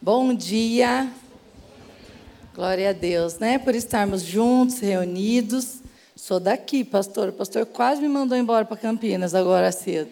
[0.00, 1.12] Bom dia.
[2.54, 3.58] Glória a Deus, né?
[3.58, 5.80] Por estarmos juntos, reunidos.
[6.14, 7.30] Sou daqui, pastor.
[7.30, 10.08] O pastor quase me mandou embora para Campinas agora cedo.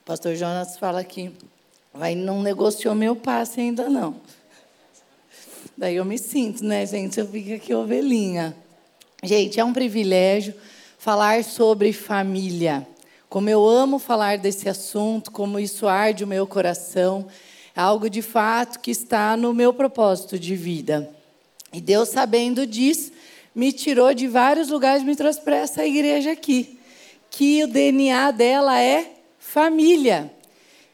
[0.00, 1.32] O pastor Jonas fala que
[1.92, 4.14] vai, não negociou meu passe ainda não.
[5.76, 7.18] Daí eu me sinto, né, gente?
[7.18, 8.56] Eu fico aqui ovelhinha.
[9.24, 10.54] Gente, é um privilégio
[10.98, 12.86] falar sobre família.
[13.34, 17.26] Como eu amo falar desse assunto, como isso arde o meu coração,
[17.74, 21.10] é algo de fato que está no meu propósito de vida.
[21.72, 23.10] E Deus, sabendo disso,
[23.52, 26.78] me tirou de vários lugares e me trouxe para essa igreja aqui,
[27.28, 30.30] que o DNA dela é família.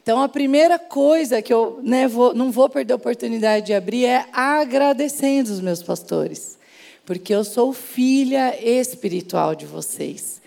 [0.02, 4.06] Então, a primeira coisa que eu né, vou, não vou perder a oportunidade de abrir
[4.06, 6.58] é agradecendo os meus pastores,
[7.04, 10.39] porque eu sou filha espiritual de vocês.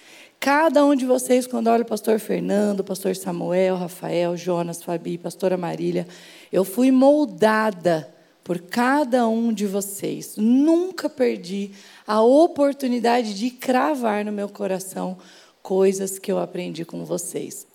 [0.43, 5.55] Cada um de vocês, quando olha o pastor Fernando, pastor Samuel, Rafael, Jonas, Fabi, pastora
[5.55, 6.05] Marília,
[6.51, 10.35] eu fui moldada por cada um de vocês.
[10.35, 11.71] Nunca perdi
[12.05, 15.17] a oportunidade de cravar no meu coração
[15.61, 17.65] coisas que eu aprendi com vocês.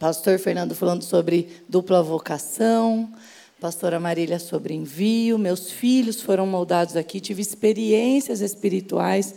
[0.00, 3.12] Pastor Fernando falando sobre dupla vocação,
[3.60, 9.34] pastora Marília sobre envio, meus filhos foram moldados aqui, tive experiências espirituais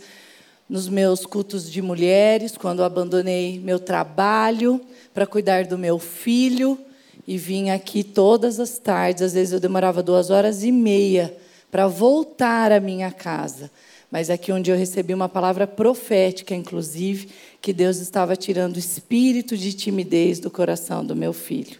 [0.70, 4.80] nos meus cultos de mulheres, quando abandonei meu trabalho
[5.12, 6.78] para cuidar do meu filho
[7.26, 9.24] e vim aqui todas as tardes.
[9.24, 11.36] Às vezes eu demorava duas horas e meia
[11.72, 13.68] para voltar à minha casa.
[14.12, 19.56] Mas aqui onde eu recebi uma palavra profética, inclusive, que Deus estava tirando o espírito
[19.56, 21.78] de timidez do coração do meu filho.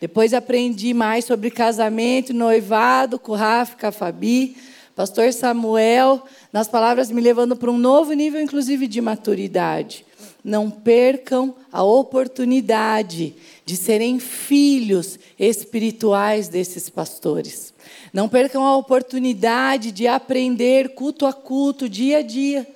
[0.00, 4.56] Depois aprendi mais sobre casamento, noivado com o Rafa, com a Fabi.
[4.98, 10.04] Pastor Samuel, nas palavras me levando para um novo nível, inclusive de maturidade.
[10.42, 17.72] Não percam a oportunidade de serem filhos espirituais desses pastores.
[18.12, 22.66] Não percam a oportunidade de aprender culto a culto, dia a dia.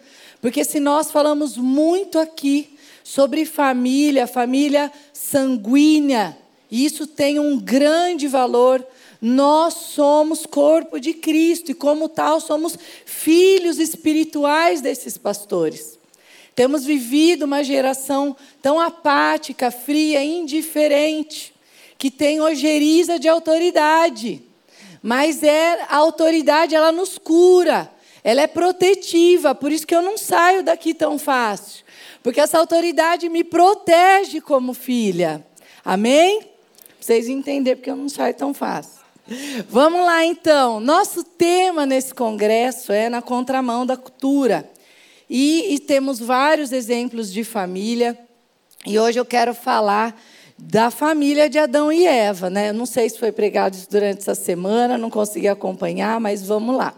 [0.40, 6.38] Porque se nós falamos muito aqui sobre família, família sanguínea,
[6.70, 8.86] isso tem um grande valor
[9.24, 15.96] nós somos corpo de Cristo e, como tal, somos filhos espirituais desses pastores.
[16.56, 21.54] Temos vivido uma geração tão apática, fria, indiferente,
[21.96, 24.42] que tem ojeriza de autoridade.
[25.00, 27.88] Mas é a autoridade, ela nos cura,
[28.24, 31.84] ela é protetiva, por isso que eu não saio daqui tão fácil.
[32.24, 35.46] Porque essa autoridade me protege como filha.
[35.84, 36.40] Amém?
[36.40, 36.48] Pra
[36.98, 39.01] vocês entenderem porque eu não saio tão fácil.
[39.68, 40.80] Vamos lá então.
[40.80, 44.68] Nosso tema nesse congresso é na contramão da cultura.
[45.30, 48.18] E, e, temos vários exemplos de família.
[48.84, 50.20] E hoje eu quero falar
[50.58, 52.50] da família de Adão e Eva.
[52.50, 52.72] Né?
[52.72, 56.94] Não sei se foi pregado durante essa semana, não consegui acompanhar, mas vamos lá.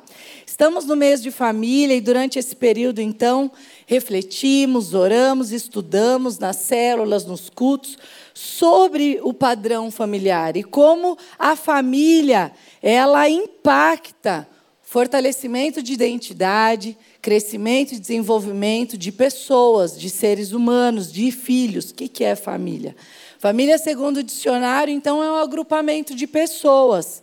[0.47, 3.51] Estamos no mês de família e durante esse período, então,
[3.87, 7.97] refletimos, oramos, estudamos nas células, nos cultos
[8.35, 12.53] sobre o padrão familiar e como a família
[12.83, 14.49] ela impacta
[14.83, 21.91] fortalecimento de identidade, crescimento e desenvolvimento de pessoas, de seres humanos, de filhos.
[21.91, 22.95] O que é família?
[23.39, 27.23] Família, segundo o dicionário, então, é um agrupamento de pessoas.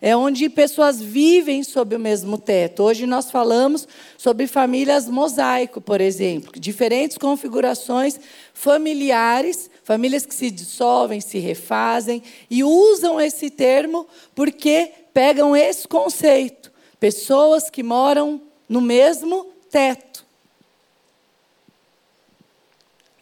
[0.00, 2.84] É onde pessoas vivem sob o mesmo teto.
[2.84, 3.86] Hoje nós falamos
[4.16, 8.18] sobre famílias mosaico, por exemplo, diferentes configurações
[8.54, 16.70] familiares, famílias que se dissolvem, se refazem e usam esse termo porque pegam esse conceito.
[17.00, 18.38] Pessoas que moram
[18.68, 20.26] no mesmo teto.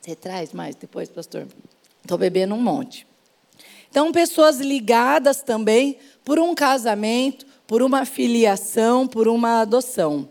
[0.01, 1.47] Você traz mais depois, pastor?
[2.03, 3.07] Estou bebendo um monte.
[3.89, 10.29] Então, pessoas ligadas também por um casamento, por uma filiação, por uma adoção.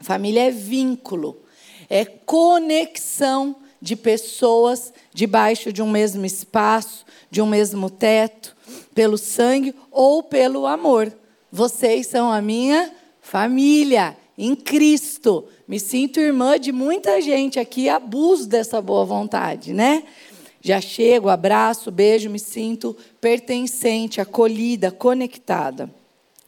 [0.00, 1.40] Família é vínculo,
[1.88, 8.56] é conexão de pessoas debaixo de um mesmo espaço, de um mesmo teto,
[8.94, 11.12] pelo sangue ou pelo amor.
[11.50, 15.44] Vocês são a minha família em Cristo.
[15.66, 20.04] Me sinto irmã de muita gente aqui, abuso dessa boa vontade, né?
[20.60, 25.90] Já chego, abraço, beijo, me sinto pertencente, acolhida, conectada.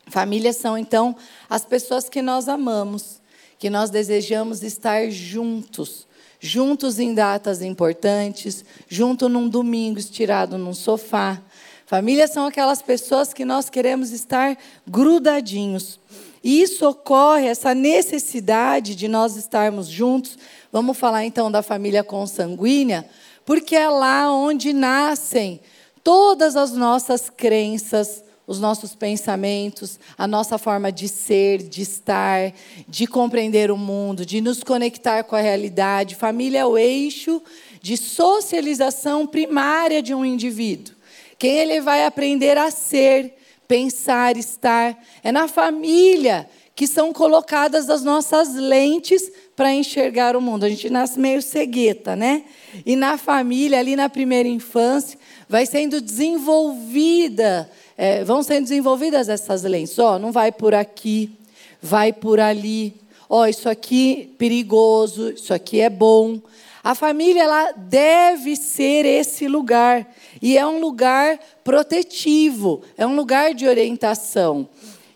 [0.09, 1.15] Famílias são, então,
[1.49, 3.21] as pessoas que nós amamos,
[3.59, 6.07] que nós desejamos estar juntos,
[6.41, 11.41] juntos em datas importantes, junto num domingo estirado num sofá.
[11.85, 14.57] Famílias são aquelas pessoas que nós queremos estar
[14.87, 16.01] grudadinhos.
[16.43, 20.39] E isso ocorre, essa necessidade de nós estarmos juntos.
[20.73, 23.07] Vamos falar então da família consanguínea,
[23.45, 25.61] porque é lá onde nascem
[26.03, 32.53] todas as nossas crenças, os nossos pensamentos, a nossa forma de ser, de estar,
[32.89, 36.17] de compreender o mundo, de nos conectar com a realidade.
[36.17, 37.41] Família é o eixo
[37.81, 40.97] de socialização primária de um indivíduo.
[41.39, 43.37] Quem ele vai aprender a ser,
[43.69, 44.99] pensar, estar.
[45.23, 50.65] É na família que são colocadas as nossas lentes para enxergar o mundo.
[50.65, 52.43] A gente nasce meio cegueta, né?
[52.85, 55.17] E na família, ali na primeira infância,
[55.49, 57.71] vai sendo desenvolvida,
[58.03, 59.99] é, vão sendo desenvolvidas essas lentes.
[59.99, 61.31] Ó, oh, não vai por aqui,
[61.83, 62.95] vai por ali.
[63.29, 66.41] Ó, oh, isso aqui perigoso, isso aqui é bom.
[66.83, 70.11] A família ela deve ser esse lugar
[70.41, 74.67] e é um lugar protetivo, é um lugar de orientação.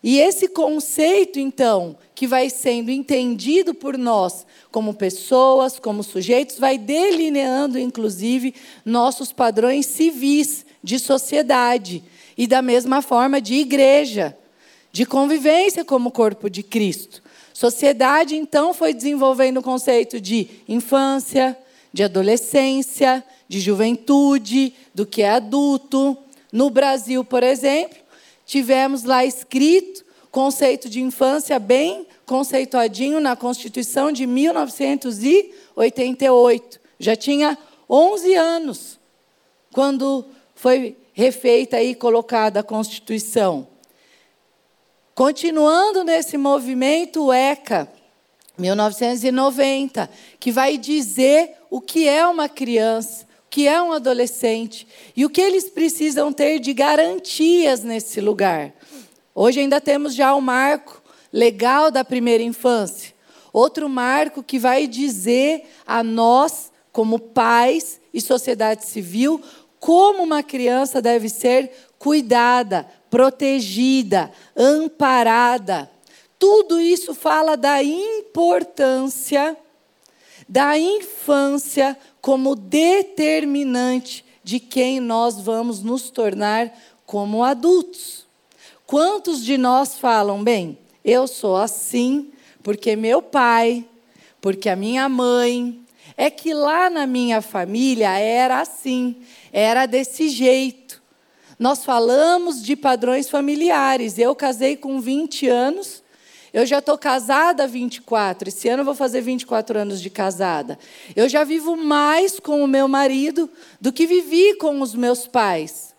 [0.03, 6.77] E esse conceito, então, que vai sendo entendido por nós como pessoas, como sujeitos, vai
[6.77, 8.55] delineando, inclusive,
[8.85, 12.05] nossos padrões civis de sociedade
[12.37, 14.37] e, da mesma forma, de igreja,
[14.93, 17.23] de convivência como corpo de Cristo.
[17.53, 21.57] Sociedade, então, foi desenvolvendo o conceito de infância,
[21.93, 26.17] de adolescência, de juventude, do que é adulto.
[26.53, 27.99] No Brasil, por exemplo,
[28.45, 30.05] tivemos lá escrito
[30.35, 36.81] conceito de infância bem conceituadinho na Constituição de 1988.
[36.99, 37.57] Já tinha
[37.89, 38.99] 11 anos
[39.73, 40.25] quando
[40.57, 43.69] foi refeita e colocada a Constituição.
[45.15, 47.89] Continuando nesse movimento, o ECA,
[48.59, 55.25] 1990, que vai dizer o que é uma criança, o que é um adolescente e
[55.25, 58.75] o que eles precisam ter de garantias nesse lugar.
[59.33, 61.01] Hoje ainda temos já o marco
[61.33, 63.15] legal da primeira infância,
[63.53, 69.41] outro marco que vai dizer a nós, como pais e sociedade civil,
[69.85, 75.91] como uma criança deve ser cuidada, protegida, amparada.
[76.39, 79.55] Tudo isso fala da importância
[80.49, 86.73] da infância como determinante de quem nós vamos nos tornar
[87.05, 88.25] como adultos.
[88.87, 92.33] Quantos de nós falam, bem, eu sou assim
[92.63, 93.85] porque meu pai,
[94.41, 95.84] porque a minha mãe,
[96.17, 99.17] é que lá na minha família era assim,
[99.53, 101.03] era desse jeito.
[101.59, 104.19] Nós falamos de padrões familiares.
[104.19, 106.05] Eu casei com 20 anos
[106.55, 110.79] eu já estou casada há 24, esse ano eu vou fazer 24 anos de casada.
[111.17, 113.51] Eu já vivo mais com o meu marido
[113.81, 115.93] do que vivi com os meus pais.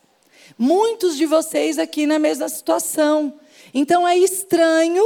[0.58, 3.34] Muitos de vocês aqui na mesma situação.
[3.74, 5.04] Então é estranho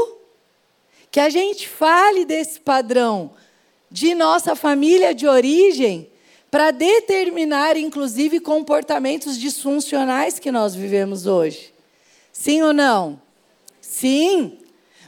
[1.09, 3.31] que a gente fale desse padrão
[3.91, 6.09] de nossa família de origem
[6.51, 11.73] para determinar, inclusive, comportamentos disfuncionais que nós vivemos hoje.
[12.31, 13.21] Sim ou não?
[13.81, 14.57] Sim.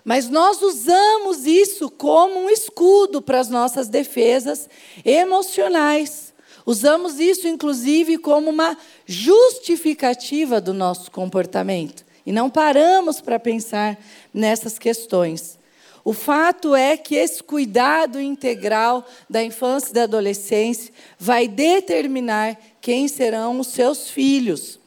[0.04, 4.70] Mas nós usamos isso como um escudo para as nossas defesas
[5.06, 6.34] emocionais.
[6.66, 12.06] Usamos isso, inclusive, como uma justificativa do nosso comportamento.
[12.26, 13.98] E não paramos para pensar
[14.34, 15.58] nessas questões.
[16.04, 23.08] O fato é que esse cuidado integral da infância e da adolescência vai determinar quem
[23.08, 24.80] serão os seus filhos,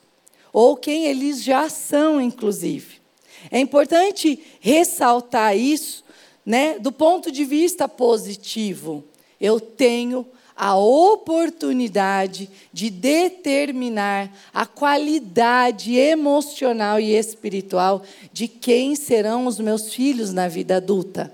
[0.53, 3.01] ou quem eles já são, inclusive.
[3.51, 6.05] É importante ressaltar isso,
[6.45, 9.05] né, do ponto de vista positivo.
[9.41, 19.59] Eu tenho a oportunidade de determinar a qualidade emocional e espiritual de quem serão os
[19.59, 21.33] meus filhos na vida adulta.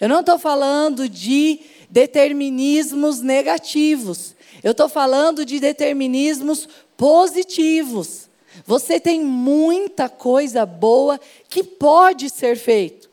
[0.00, 8.28] Eu não estou falando de determinismos negativos, eu estou falando de determinismos positivos.
[8.64, 13.03] Você tem muita coisa boa que pode ser feito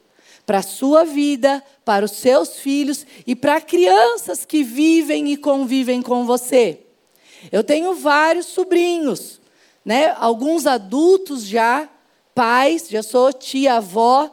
[0.52, 6.02] para a sua vida, para os seus filhos e para crianças que vivem e convivem
[6.02, 6.80] com você.
[7.54, 9.40] Eu tenho vários sobrinhos,
[9.86, 10.14] né?
[10.20, 11.88] Alguns adultos já,
[12.36, 14.30] pais, já sou tia avó,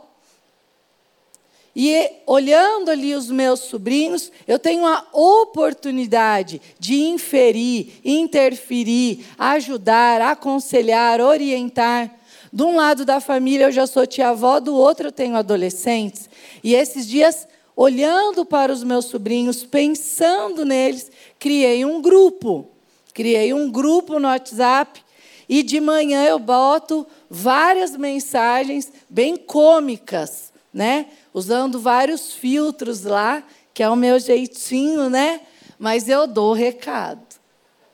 [1.76, 11.20] e olhando ali os meus sobrinhos, eu tenho a oportunidade de inferir, interferir, ajudar, aconselhar,
[11.20, 12.17] orientar.
[12.52, 16.28] De um lado da família eu já sou tia-avó, do outro eu tenho adolescentes.
[16.62, 22.68] E esses dias, olhando para os meus sobrinhos, pensando neles, criei um grupo.
[23.12, 25.02] Criei um grupo no WhatsApp
[25.48, 31.06] e de manhã eu boto várias mensagens bem cômicas, né?
[31.32, 35.40] usando vários filtros lá, que é o meu jeitinho, né?
[35.78, 37.24] Mas eu dou recado,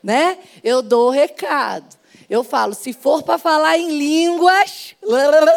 [0.03, 0.39] né?
[0.63, 1.97] Eu dou recado.
[2.29, 4.95] Eu falo, se for para falar em línguas,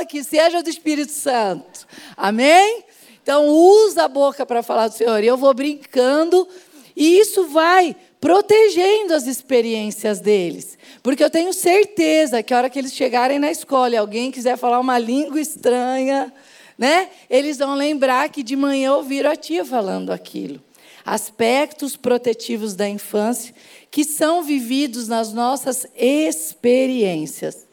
[0.10, 1.88] que seja do Espírito Santo.
[2.16, 2.84] Amém?
[3.22, 5.24] Então, usa a boca para falar do Senhor.
[5.24, 6.48] E eu vou brincando,
[6.96, 10.78] e isso vai protegendo as experiências deles.
[11.04, 14.58] Porque eu tenho certeza que a hora que eles chegarem na escola e alguém quiser
[14.58, 16.34] falar uma língua estranha,
[16.78, 17.10] né?
[17.30, 20.62] Eles vão lembrar que de manhã ouviram a tia falando aquilo.
[21.06, 23.54] Aspectos protetivos da infância
[23.90, 27.66] que são vividos nas nossas experiências.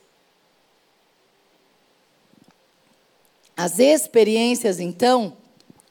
[3.57, 5.37] As experiências, então,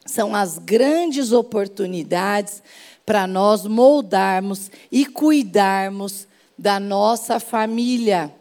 [0.06, 2.62] são as grandes oportunidades
[3.06, 6.28] para nós moldarmos e cuidarmos
[6.58, 8.34] da nossa família.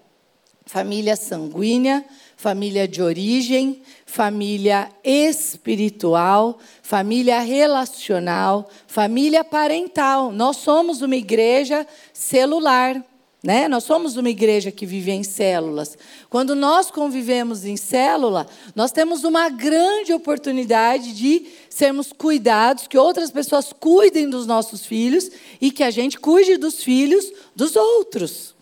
[0.66, 2.04] Família sanguínea,
[2.36, 10.30] família de origem, família espiritual, família relacional, família parental.
[10.30, 13.02] Nós somos uma igreja celular.
[13.42, 13.68] Né?
[13.68, 15.96] Nós somos uma igreja que vive em células.
[16.28, 23.30] Quando nós convivemos em célula, nós temos uma grande oportunidade de sermos cuidados, que outras
[23.30, 28.54] pessoas cuidem dos nossos filhos e que a gente cuide dos filhos dos outros.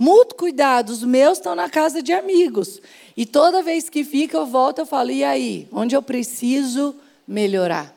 [0.00, 2.80] Muito cuidado, os meus estão na casa de amigos.
[3.16, 5.68] E toda vez que fica, eu volto, eu falo: e aí?
[5.70, 6.96] Onde eu preciso
[7.28, 7.94] melhorar?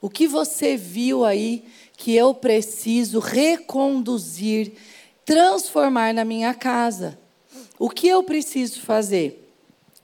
[0.00, 1.64] O que você viu aí
[1.96, 4.72] que eu preciso reconduzir?
[5.30, 7.16] transformar na minha casa.
[7.78, 9.48] O que eu preciso fazer?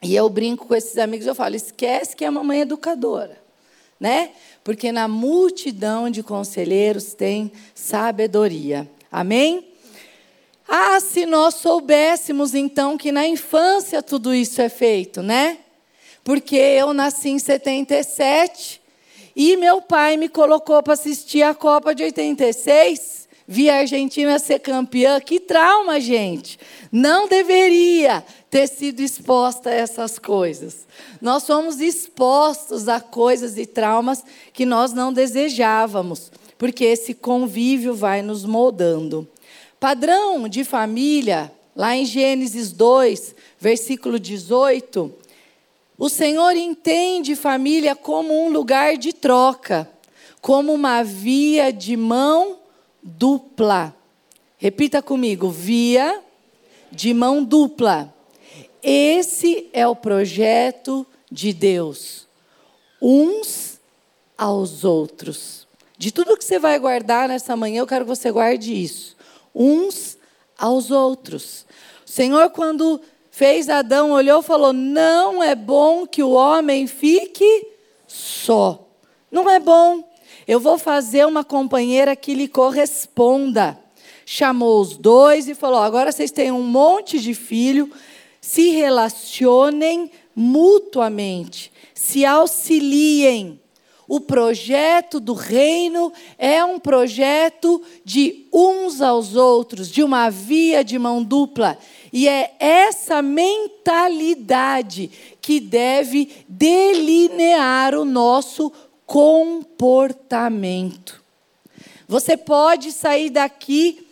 [0.00, 3.36] E eu brinco com esses amigos, eu falo: esquece que é a mamãe educadora,
[3.98, 4.30] né?
[4.62, 8.88] Porque na multidão de conselheiros tem sabedoria.
[9.10, 9.66] Amém?
[10.68, 15.58] Ah, se nós soubéssemos então que na infância tudo isso é feito, né?
[16.24, 18.80] Porque eu nasci em 77
[19.34, 24.58] e meu pai me colocou para assistir a Copa de 86 vi a Argentina ser
[24.58, 25.20] campeã.
[25.20, 26.58] Que trauma, gente!
[26.90, 30.86] Não deveria ter sido exposta a essas coisas.
[31.20, 38.22] Nós somos expostos a coisas e traumas que nós não desejávamos, porque esse convívio vai
[38.22, 39.28] nos moldando.
[39.78, 45.14] Padrão de família, lá em Gênesis 2, versículo 18,
[45.98, 49.90] o Senhor entende família como um lugar de troca,
[50.40, 52.58] como uma via de mão
[53.02, 53.94] dupla.
[54.58, 56.22] Repita comigo: via
[56.90, 58.12] de mão dupla.
[58.82, 62.26] Esse é o projeto de Deus.
[63.00, 63.80] Uns
[64.36, 65.66] aos outros.
[65.98, 69.15] De tudo que você vai guardar nessa manhã, eu quero que você guarde isso.
[69.58, 70.18] Uns
[70.58, 71.64] aos outros.
[72.06, 77.66] O Senhor, quando fez Adão, olhou e falou: Não é bom que o homem fique
[78.06, 78.86] só.
[79.30, 80.04] Não é bom.
[80.46, 83.78] Eu vou fazer uma companheira que lhe corresponda.
[84.24, 87.90] Chamou os dois e falou: agora vocês têm um monte de filho,
[88.40, 93.60] se relacionem mutuamente, se auxiliem.
[94.08, 100.98] O projeto do reino é um projeto de uns aos outros, de uma via de
[100.98, 101.78] mão dupla.
[102.12, 105.10] E é essa mentalidade
[105.40, 108.72] que deve delinear o nosso
[109.04, 111.24] comportamento.
[112.06, 114.06] Você pode sair daqui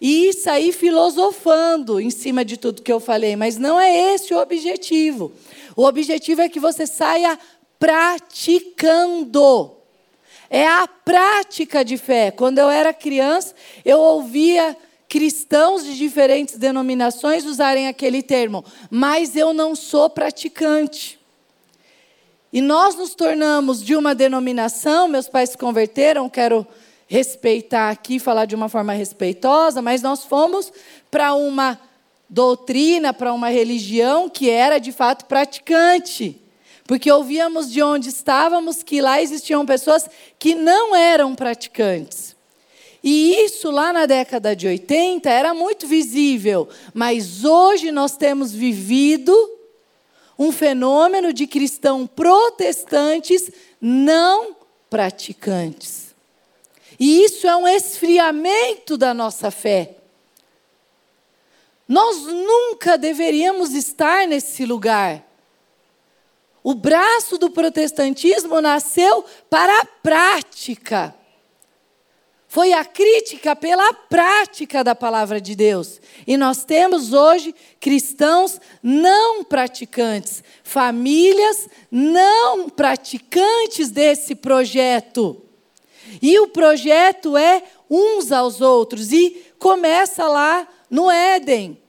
[0.00, 4.40] e sair filosofando em cima de tudo que eu falei, mas não é esse o
[4.40, 5.32] objetivo.
[5.74, 7.38] O objetivo é que você saia
[7.78, 9.72] praticando.
[10.48, 12.30] É a prática de fé.
[12.30, 13.54] Quando eu era criança,
[13.84, 14.76] eu ouvia
[15.08, 21.18] cristãos de diferentes denominações usarem aquele termo, mas eu não sou praticante.
[22.52, 26.66] E nós nos tornamos de uma denominação, meus pais se converteram, quero
[27.06, 30.72] respeitar aqui, falar de uma forma respeitosa, mas nós fomos
[31.10, 31.78] para uma
[32.28, 36.40] doutrina, para uma religião que era de fato praticante.
[36.86, 42.36] Porque ouvíamos de onde estávamos que lá existiam pessoas que não eram praticantes.
[43.02, 49.32] E isso lá na década de 80 era muito visível, mas hoje nós temos vivido
[50.38, 53.50] um fenômeno de cristãos protestantes
[53.80, 54.56] não
[54.88, 56.14] praticantes.
[56.98, 59.96] E isso é um esfriamento da nossa fé.
[61.88, 65.25] Nós nunca deveríamos estar nesse lugar.
[66.66, 71.14] O braço do protestantismo nasceu para a prática.
[72.48, 76.00] Foi a crítica pela prática da palavra de Deus.
[76.26, 85.40] E nós temos hoje cristãos não praticantes, famílias não praticantes desse projeto.
[86.20, 91.80] E o projeto é uns aos outros e começa lá no Éden.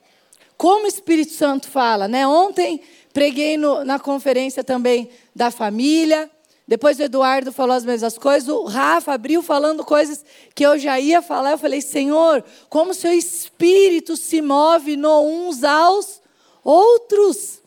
[0.55, 2.27] como o Espírito Santo fala, né?
[2.27, 2.81] Ontem
[3.17, 6.29] preguei no, na conferência também da família.
[6.67, 8.47] Depois o Eduardo falou as mesmas coisas.
[8.47, 11.53] O Rafa abriu falando coisas que eu já ia falar.
[11.53, 16.21] Eu falei, Senhor, como seu espírito se move no uns aos
[16.63, 17.59] outros.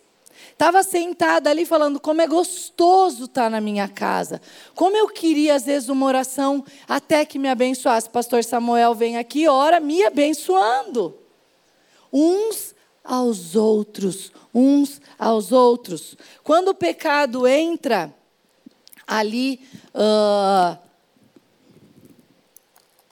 [0.52, 4.40] Estava sentada ali falando como é gostoso estar tá na minha casa.
[4.76, 8.09] Como eu queria, às vezes, uma oração até que me abençoasse.
[8.09, 11.19] Pastor Samuel vem aqui, ora me abençoando.
[12.12, 16.16] Uns aos outros, uns aos outros.
[16.42, 18.14] Quando o pecado entra
[19.07, 19.61] ali
[19.95, 20.78] uh,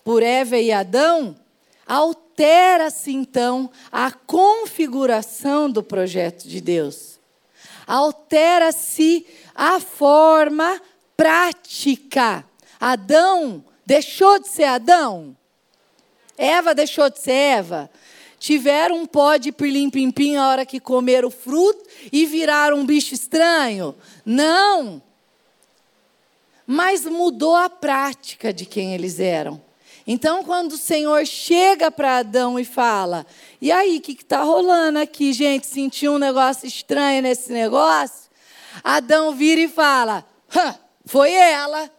[0.04, 1.36] por Eva e Adão,
[1.86, 7.18] altera-se então a configuração do projeto de Deus
[7.88, 10.80] altera-se a forma
[11.16, 12.44] prática.
[12.78, 15.34] Adão deixou de ser Adão?
[16.36, 17.90] Eva deixou de ser Eva?
[18.38, 23.12] Tiveram um pó de pirlim-pim-pim a hora que comeram o fruto e viraram um bicho
[23.12, 23.94] estranho?
[24.24, 25.02] Não.
[26.66, 29.60] Mas mudou a prática de quem eles eram.
[30.06, 33.26] Então, quando o Senhor chega para Adão e fala:
[33.60, 35.66] E aí, o que está rolando aqui, gente?
[35.66, 38.30] Sentiu um negócio estranho nesse negócio?
[38.82, 40.24] Adão vira e fala:
[41.04, 41.90] Foi ela.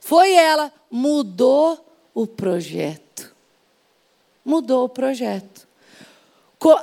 [0.00, 0.72] Foi ela.
[0.90, 3.34] Mudou o projeto.
[4.44, 5.65] Mudou o projeto.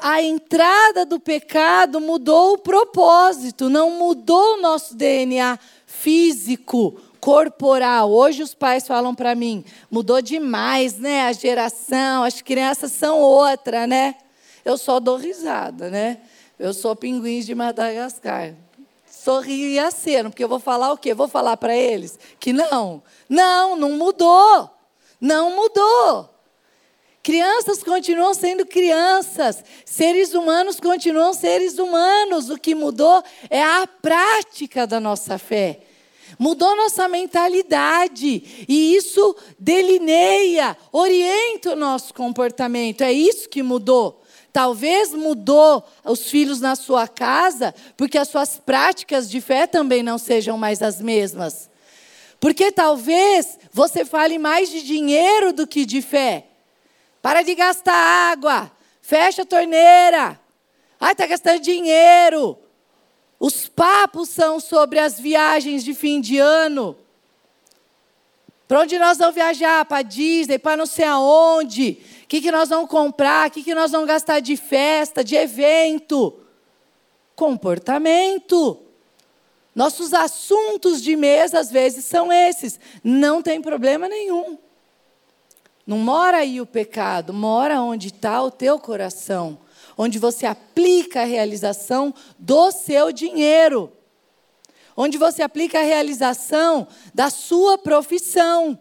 [0.01, 8.11] A entrada do pecado mudou o propósito, não mudou o nosso DNA físico, corporal.
[8.11, 11.21] Hoje os pais falam para mim, mudou demais, né?
[11.27, 14.15] A geração, as crianças são outra, né?
[14.63, 16.19] Eu só dou risada, né?
[16.59, 18.53] Eu sou pinguim de Madagascar.
[19.09, 21.13] Sorrio e aceno, porque eu vou falar o quê?
[21.13, 23.01] Vou falar para eles que não.
[23.29, 24.69] Não, não mudou.
[25.19, 26.32] Não mudou.
[27.23, 32.49] Crianças continuam sendo crianças, seres humanos continuam seres humanos.
[32.49, 35.79] O que mudou é a prática da nossa fé.
[36.37, 38.65] Mudou nossa mentalidade.
[38.67, 43.05] E isso delineia, orienta o nosso comportamento.
[43.05, 44.21] É isso que mudou.
[44.51, 50.17] Talvez mudou os filhos na sua casa, porque as suas práticas de fé também não
[50.17, 51.69] sejam mais as mesmas.
[52.37, 56.49] Porque talvez você fale mais de dinheiro do que de fé.
[57.23, 57.95] Para de gastar
[58.33, 58.69] água.
[59.01, 60.37] Fecha a torneira.
[60.99, 62.59] Ai, está gastando dinheiro.
[63.39, 66.97] Os papos são sobre as viagens de fim de ano.
[68.67, 69.85] Para onde nós vamos viajar?
[69.85, 72.01] Para Disney, para não sei aonde.
[72.25, 73.47] O que, que nós vamos comprar?
[73.47, 76.37] O que, que nós vamos gastar de festa, de evento?
[77.37, 78.79] Comportamento.
[79.73, 82.77] Nossos assuntos de mesa, às vezes, são esses.
[83.01, 84.57] Não tem problema nenhum.
[85.85, 89.57] Não mora aí o pecado, mora onde está o teu coração
[89.97, 93.91] onde você aplica a realização do seu dinheiro,
[94.95, 98.79] onde você aplica a realização da sua profissão.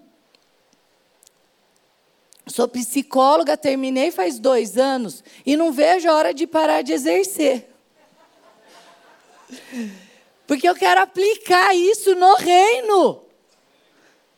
[2.46, 7.68] Sou psicóloga, terminei faz dois anos e não vejo a hora de parar de exercer.
[10.46, 13.22] Porque eu quero aplicar isso no reino.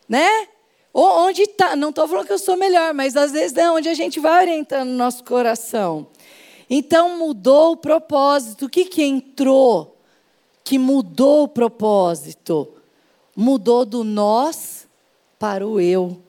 [0.08, 0.48] Né?
[0.96, 1.74] Onde está?
[1.74, 4.42] Não estou falando que eu sou melhor, mas às vezes é onde a gente vai
[4.42, 6.06] orientando o nosso coração.
[6.70, 8.66] Então mudou o propósito.
[8.66, 9.96] O que, que entrou
[10.62, 12.68] que mudou o propósito?
[13.34, 14.86] Mudou do nós
[15.36, 16.22] para o eu.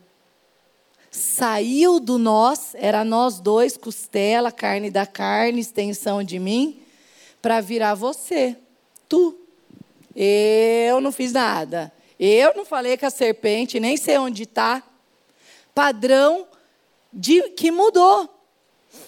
[1.11, 6.81] Saiu do nós, era nós dois, costela, carne da carne, extensão de mim,
[7.39, 8.57] para virar você,
[9.07, 9.37] tu.
[10.13, 11.93] Eu não fiz nada.
[12.19, 14.81] Eu não falei com a serpente, nem sei onde está.
[15.73, 16.47] Padrão
[17.11, 18.29] de que mudou.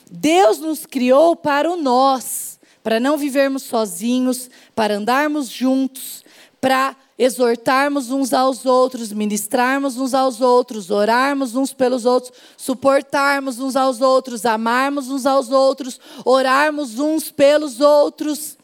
[0.09, 6.23] Deus nos criou para o nós, para não vivermos sozinhos, para andarmos juntos,
[6.59, 13.75] para exortarmos uns aos outros, ministrarmos uns aos outros, orarmos uns pelos outros, suportarmos uns
[13.75, 18.56] aos outros, amarmos uns aos outros, orarmos uns pelos outros.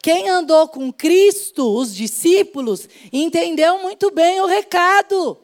[0.00, 5.38] Quem andou com Cristo, os discípulos, entendeu muito bem o recado.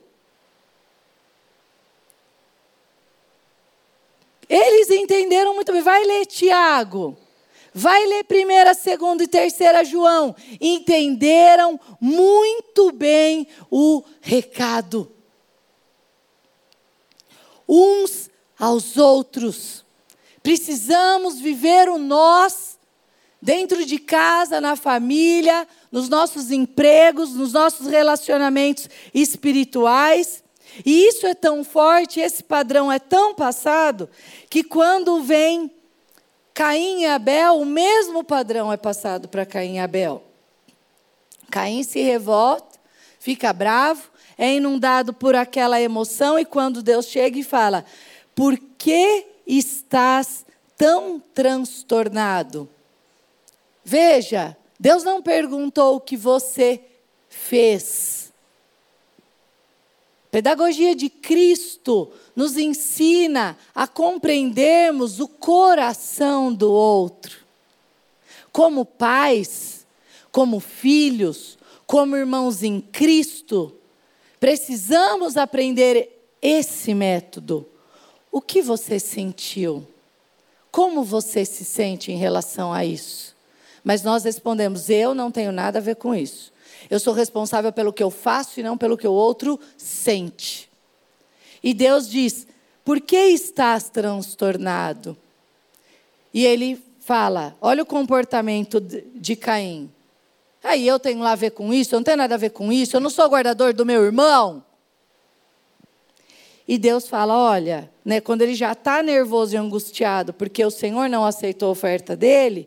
[4.49, 5.83] Eles entenderam muito bem.
[5.83, 7.17] Vai ler Tiago.
[7.73, 10.37] Vai ler primeira, segunda e terceira João.
[10.61, 15.11] Entenderam muito bem o recado.
[17.69, 19.85] Uns aos outros.
[20.40, 22.73] Precisamos viver o nós
[23.44, 30.42] dentro de casa, na família, nos nossos empregos, nos nossos relacionamentos espirituais.
[30.85, 34.09] E isso é tão forte, esse padrão é tão passado,
[34.48, 35.70] que quando vem
[36.54, 40.22] Caim e Abel, o mesmo padrão é passado para Caim e Abel.
[41.50, 42.78] Caim se revolta,
[43.20, 47.85] fica bravo, é inundado por aquela emoção e quando Deus chega e fala:
[48.35, 50.46] Por que estás
[50.78, 52.70] tão transtornado?
[53.85, 56.81] Veja, Deus não perguntou o que você
[57.29, 58.33] fez.
[60.31, 67.38] Pedagogia de Cristo nos ensina a compreendermos o coração do outro.
[68.51, 69.87] Como pais,
[70.33, 73.77] como filhos, como irmãos em Cristo,
[74.40, 76.11] precisamos aprender
[76.42, 77.66] esse método.
[78.33, 79.87] O que você sentiu?
[80.73, 83.34] Como você se sente em relação a isso?
[83.85, 86.53] Mas nós respondemos: eu não tenho nada a ver com isso.
[86.90, 90.70] Eu sou responsável pelo que eu faço e não pelo que o outro sente.
[91.62, 92.47] E Deus diz:
[92.83, 95.14] Por que estás transtornado?
[96.33, 99.90] E ele fala: Olha o comportamento de Caim.
[100.62, 102.73] Aí eu tenho lá a ver com isso, eu não tenho nada a ver com
[102.73, 104.64] isso, eu não sou guardador do meu irmão.
[106.66, 111.07] E Deus fala: olha, né, quando ele já está nervoso e angustiado, porque o Senhor
[111.09, 112.66] não aceitou a oferta dele,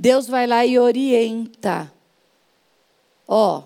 [0.00, 1.92] Deus vai lá e orienta.
[3.28, 3.64] Ó,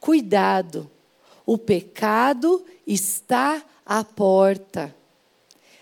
[0.00, 0.90] cuidado,
[1.44, 4.96] o pecado está à porta,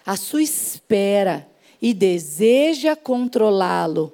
[0.05, 1.49] à sua espera
[1.81, 4.13] e deseja controlá-lo,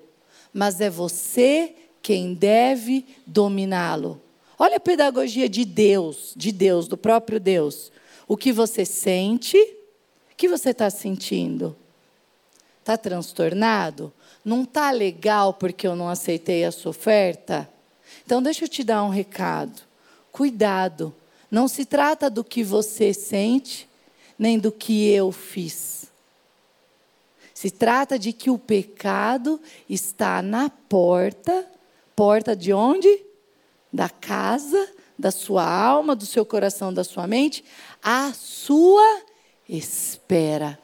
[0.53, 4.21] mas é você quem deve dominá-lo.
[4.59, 7.90] Olha a pedagogia de Deus, de Deus, do próprio Deus.
[8.29, 11.75] O que você sente, o que você está sentindo?
[12.81, 14.12] Está transtornado?
[14.44, 17.68] Não está legal porque eu não aceitei a sua oferta?
[18.24, 19.83] Então, deixa eu te dar um recado.
[20.33, 21.14] Cuidado,
[21.50, 23.88] não se trata do que você sente,
[24.38, 26.11] nem do que eu fiz.
[27.53, 31.66] Se trata de que o pecado está na porta
[32.20, 33.09] porta de onde?
[33.90, 37.64] Da casa, da sua alma, do seu coração, da sua mente,
[38.03, 39.22] à sua
[39.66, 40.79] espera.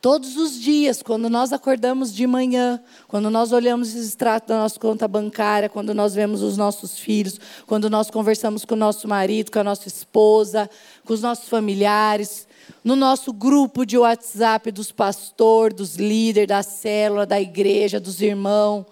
[0.00, 4.78] Todos os dias, quando nós acordamos de manhã, quando nós olhamos os extratos da nossa
[4.78, 9.50] conta bancária, quando nós vemos os nossos filhos, quando nós conversamos com o nosso marido,
[9.50, 10.70] com a nossa esposa,
[11.04, 12.46] com os nossos familiares,
[12.84, 18.86] no nosso grupo de WhatsApp dos pastores, dos líderes da célula, da igreja, dos irmãos.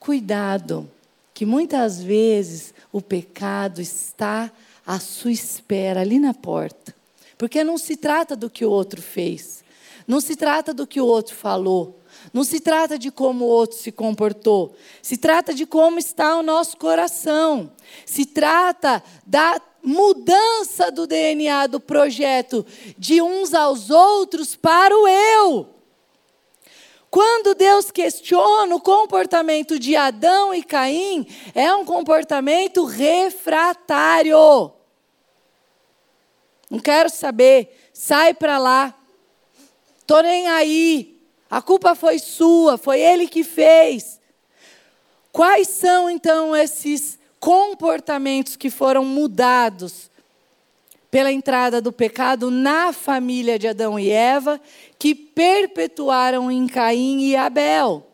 [0.00, 0.90] Cuidado,
[1.32, 4.50] que muitas vezes o pecado está
[4.84, 6.95] à sua espera ali na porta.
[7.38, 9.62] Porque não se trata do que o outro fez,
[10.06, 12.00] não se trata do que o outro falou,
[12.32, 16.42] não se trata de como o outro se comportou, se trata de como está o
[16.42, 17.72] nosso coração,
[18.04, 22.66] se trata da mudança do DNA do projeto
[22.98, 25.68] de uns aos outros para o eu.
[27.08, 34.75] Quando Deus questiona o comportamento de Adão e Caim, é um comportamento refratário.
[36.70, 37.90] Não quero saber.
[37.92, 38.94] Sai para lá.
[40.06, 41.20] Tô nem aí.
[41.50, 44.20] A culpa foi sua, foi ele que fez.
[45.32, 50.10] Quais são então esses comportamentos que foram mudados
[51.10, 54.60] pela entrada do pecado na família de Adão e Eva,
[54.98, 58.06] que perpetuaram em Caim e Abel?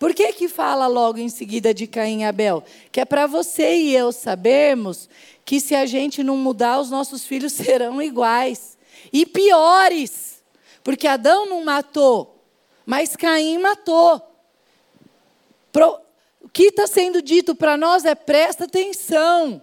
[0.00, 2.64] Por que, que fala logo em seguida de Caim e Abel?
[2.90, 5.10] Que é para você e eu sabermos
[5.44, 8.78] que se a gente não mudar, os nossos filhos serão iguais
[9.12, 10.42] e piores.
[10.82, 12.42] Porque Adão não matou,
[12.86, 14.22] mas Caim matou.
[15.70, 16.00] Pro,
[16.40, 19.60] o que está sendo dito para nós é presta atenção.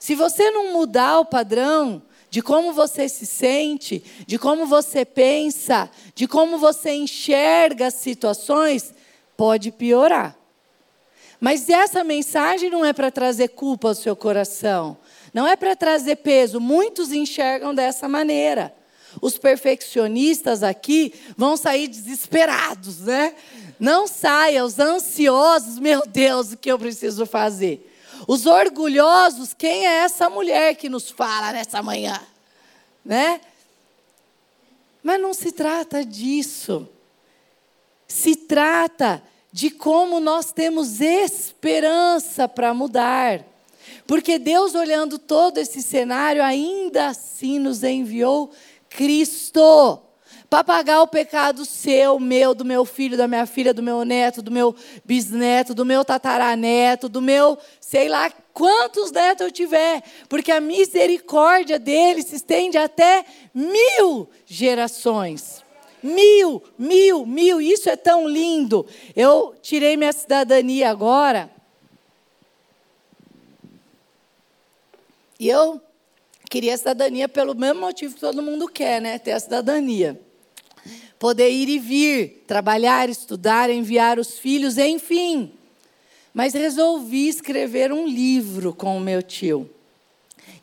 [0.00, 5.88] Se você não mudar o padrão de como você se sente, de como você pensa,
[6.12, 8.93] de como você enxerga as situações,
[9.36, 10.36] pode piorar.
[11.40, 14.96] Mas essa mensagem não é para trazer culpa ao seu coração,
[15.32, 16.60] não é para trazer peso.
[16.60, 18.74] Muitos enxergam dessa maneira.
[19.20, 23.34] Os perfeccionistas aqui vão sair desesperados, né?
[23.78, 27.92] Não saia, os ansiosos, meu Deus, o que eu preciso fazer?
[28.26, 32.20] Os orgulhosos, quem é essa mulher que nos fala nessa manhã?
[33.04, 33.40] Né?
[35.02, 36.88] Mas não se trata disso.
[38.06, 43.44] Se trata de como nós temos esperança para mudar.
[44.06, 48.50] Porque Deus, olhando todo esse cenário, ainda assim nos enviou
[48.88, 50.00] Cristo
[50.54, 54.40] para pagar o pecado seu, meu, do meu filho, da minha filha, do meu neto,
[54.40, 54.72] do meu
[55.04, 61.76] bisneto, do meu tataraneto, do meu, sei lá quantos netos eu tiver, porque a misericórdia
[61.76, 65.63] dele se estende até mil gerações.
[66.04, 67.62] Mil, mil, mil.
[67.62, 68.86] Isso é tão lindo.
[69.16, 71.50] Eu tirei minha cidadania agora.
[75.40, 75.80] E eu
[76.50, 79.18] queria a cidadania pelo mesmo motivo que todo mundo quer, né?
[79.18, 80.20] Ter a cidadania.
[81.18, 85.54] Poder ir e vir, trabalhar, estudar, enviar os filhos, enfim.
[86.34, 89.73] Mas resolvi escrever um livro com o meu tio.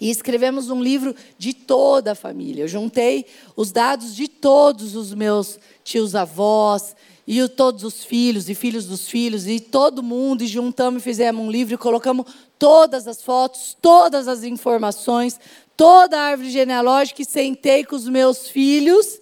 [0.01, 2.63] E escrevemos um livro de toda a família.
[2.63, 3.23] Eu juntei
[3.55, 6.95] os dados de todos os meus tios avós,
[7.27, 11.45] e todos os filhos e filhos dos filhos, e todo mundo, e juntamos e fizemos
[11.45, 12.25] um livro e colocamos
[12.57, 15.39] todas as fotos, todas as informações,
[15.77, 19.19] toda a árvore genealógica, e sentei com os meus filhos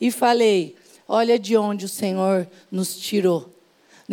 [0.00, 0.74] e falei:
[1.06, 3.51] Olha de onde o Senhor nos tirou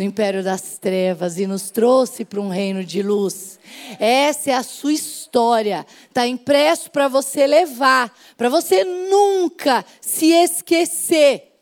[0.00, 3.58] no império das trevas e nos trouxe para um reino de luz.
[3.98, 5.86] Essa é a sua história.
[6.08, 11.52] Está impresso para você levar, para você nunca se esquecer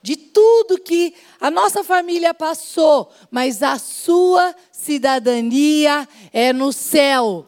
[0.00, 7.44] de tudo que a nossa família passou, mas a sua cidadania é no céu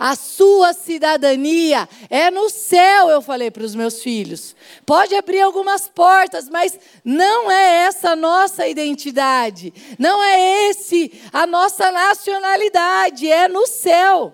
[0.00, 4.56] a sua cidadania é no céu, eu falei para os meus filhos.
[4.86, 11.46] Pode abrir algumas portas, mas não é essa a nossa identidade, não é esse a
[11.46, 14.32] nossa nacionalidade, é no céu.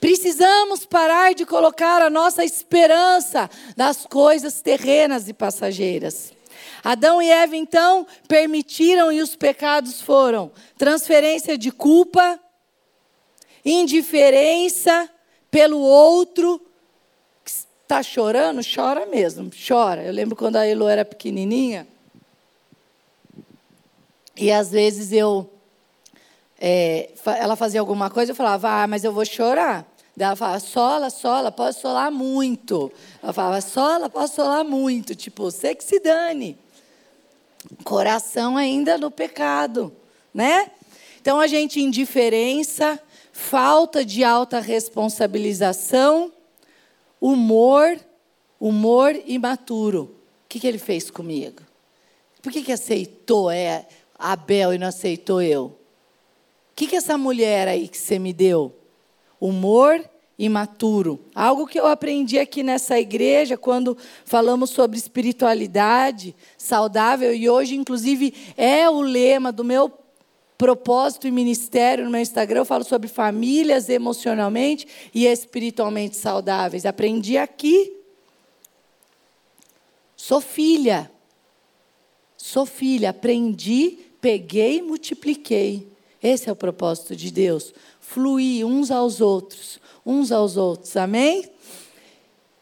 [0.00, 6.32] Precisamos parar de colocar a nossa esperança nas coisas terrenas e passageiras.
[6.82, 12.40] Adão e Eva, então, permitiram e os pecados foram transferência de culpa,
[13.64, 15.08] indiferença
[15.50, 16.60] pelo outro.
[17.44, 18.60] Está chorando?
[18.62, 20.02] Chora mesmo, chora.
[20.02, 21.86] Eu lembro quando a Elo era pequenininha.
[24.36, 25.48] E às vezes eu.
[26.58, 29.86] É, ela fazia alguma coisa, eu falava, ah, mas eu vou chorar.
[30.16, 32.92] Daí ela falava, sola, sola, pode solar muito.
[33.22, 35.14] Ela falava, sola, posso solar muito.
[35.14, 36.56] Tipo, você que se dane.
[37.82, 39.92] Coração ainda no pecado,
[40.34, 40.70] né?
[41.20, 43.00] Então a gente, indiferença,
[43.32, 46.30] falta de alta responsabilização,
[47.20, 47.98] humor,
[48.60, 50.02] humor imaturo.
[50.44, 51.62] O que, que ele fez comigo?
[52.42, 53.86] Por que, que aceitou é,
[54.18, 55.64] Abel e não aceitou eu?
[55.64, 58.74] O que, que essa mulher aí que você me deu?
[59.40, 60.04] Humor
[60.38, 61.20] imaturo.
[61.34, 68.34] Algo que eu aprendi aqui nessa igreja quando falamos sobre espiritualidade saudável e hoje, inclusive,
[68.56, 69.88] é o lema do meu
[70.62, 76.86] propósito e ministério no meu Instagram, eu falo sobre famílias emocionalmente e espiritualmente saudáveis.
[76.86, 77.92] Aprendi aqui.
[80.16, 81.10] Sou filha.
[82.36, 83.10] Sou filha.
[83.10, 85.88] Aprendi, peguei e multipliquei.
[86.22, 87.74] Esse é o propósito de Deus.
[87.98, 89.80] Fluir uns aos outros.
[90.06, 90.96] Uns aos outros.
[90.96, 91.50] Amém?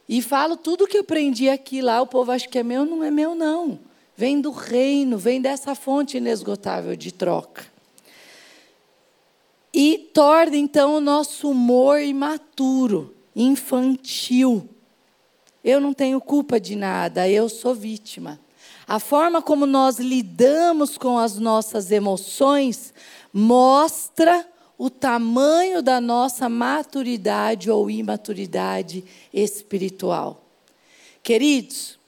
[0.08, 2.00] E falo tudo que aprendi aqui lá.
[2.00, 3.78] O povo acha que é meu, não é meu, não.
[4.16, 7.68] Vem do reino, vem dessa fonte inesgotável de troca.
[9.72, 14.68] E torna então o nosso humor imaturo, infantil.
[15.62, 18.40] Eu não tenho culpa de nada, eu sou vítima.
[18.86, 22.92] A forma como nós lidamos com as nossas emoções
[23.32, 24.44] mostra
[24.76, 30.42] o tamanho da nossa maturidade ou imaturidade espiritual.
[31.22, 31.98] Queridos,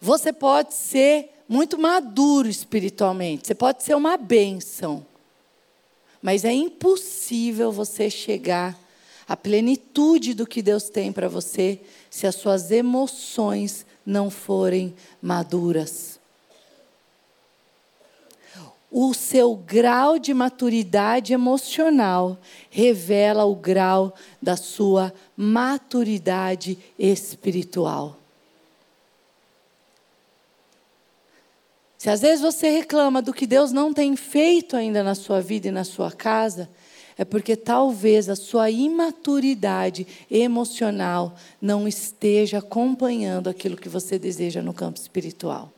[0.00, 5.04] você pode ser muito maduro espiritualmente, você pode ser uma bênção.
[6.26, 8.76] Mas é impossível você chegar
[9.28, 16.18] à plenitude do que Deus tem para você se as suas emoções não forem maduras.
[18.90, 22.36] O seu grau de maturidade emocional
[22.70, 24.12] revela o grau
[24.42, 28.18] da sua maturidade espiritual.
[32.06, 35.66] Se às vezes você reclama do que Deus não tem feito ainda na sua vida
[35.66, 36.70] e na sua casa,
[37.18, 44.72] é porque talvez a sua imaturidade emocional não esteja acompanhando aquilo que você deseja no
[44.72, 45.72] campo espiritual.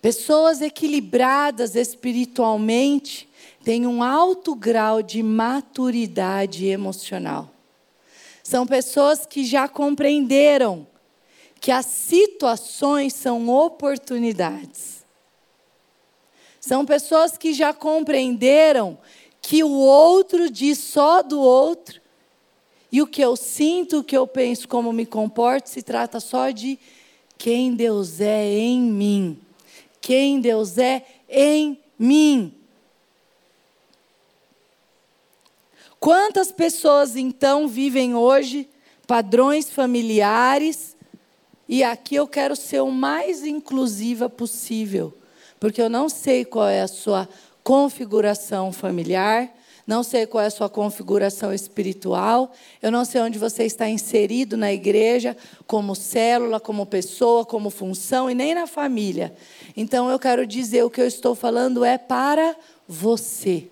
[0.00, 3.28] Pessoas equilibradas espiritualmente
[3.62, 7.50] têm um alto grau de maturidade emocional.
[8.42, 10.86] São pessoas que já compreenderam
[11.66, 15.04] que as situações são oportunidades.
[16.60, 18.96] São pessoas que já compreenderam
[19.42, 22.00] que o outro diz só do outro,
[22.92, 26.50] e o que eu sinto, o que eu penso, como me comporto, se trata só
[26.50, 26.78] de
[27.36, 29.36] quem Deus é em mim.
[30.00, 32.54] Quem Deus é em mim.
[35.98, 38.68] Quantas pessoas então vivem hoje
[39.04, 40.95] padrões familiares.
[41.68, 45.12] E aqui eu quero ser o mais inclusiva possível,
[45.58, 47.28] porque eu não sei qual é a sua
[47.64, 49.52] configuração familiar,
[49.86, 52.52] não sei qual é a sua configuração espiritual,
[52.82, 58.28] eu não sei onde você está inserido na igreja, como célula, como pessoa, como função
[58.28, 59.34] e nem na família.
[59.76, 62.56] Então eu quero dizer o que eu estou falando é para
[62.88, 63.68] você.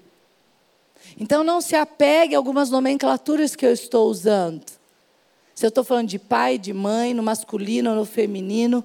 [1.19, 4.65] Então não se apegue a algumas nomenclaturas que eu estou usando.
[5.55, 8.85] Se eu estou falando de pai, de mãe, no masculino ou no feminino,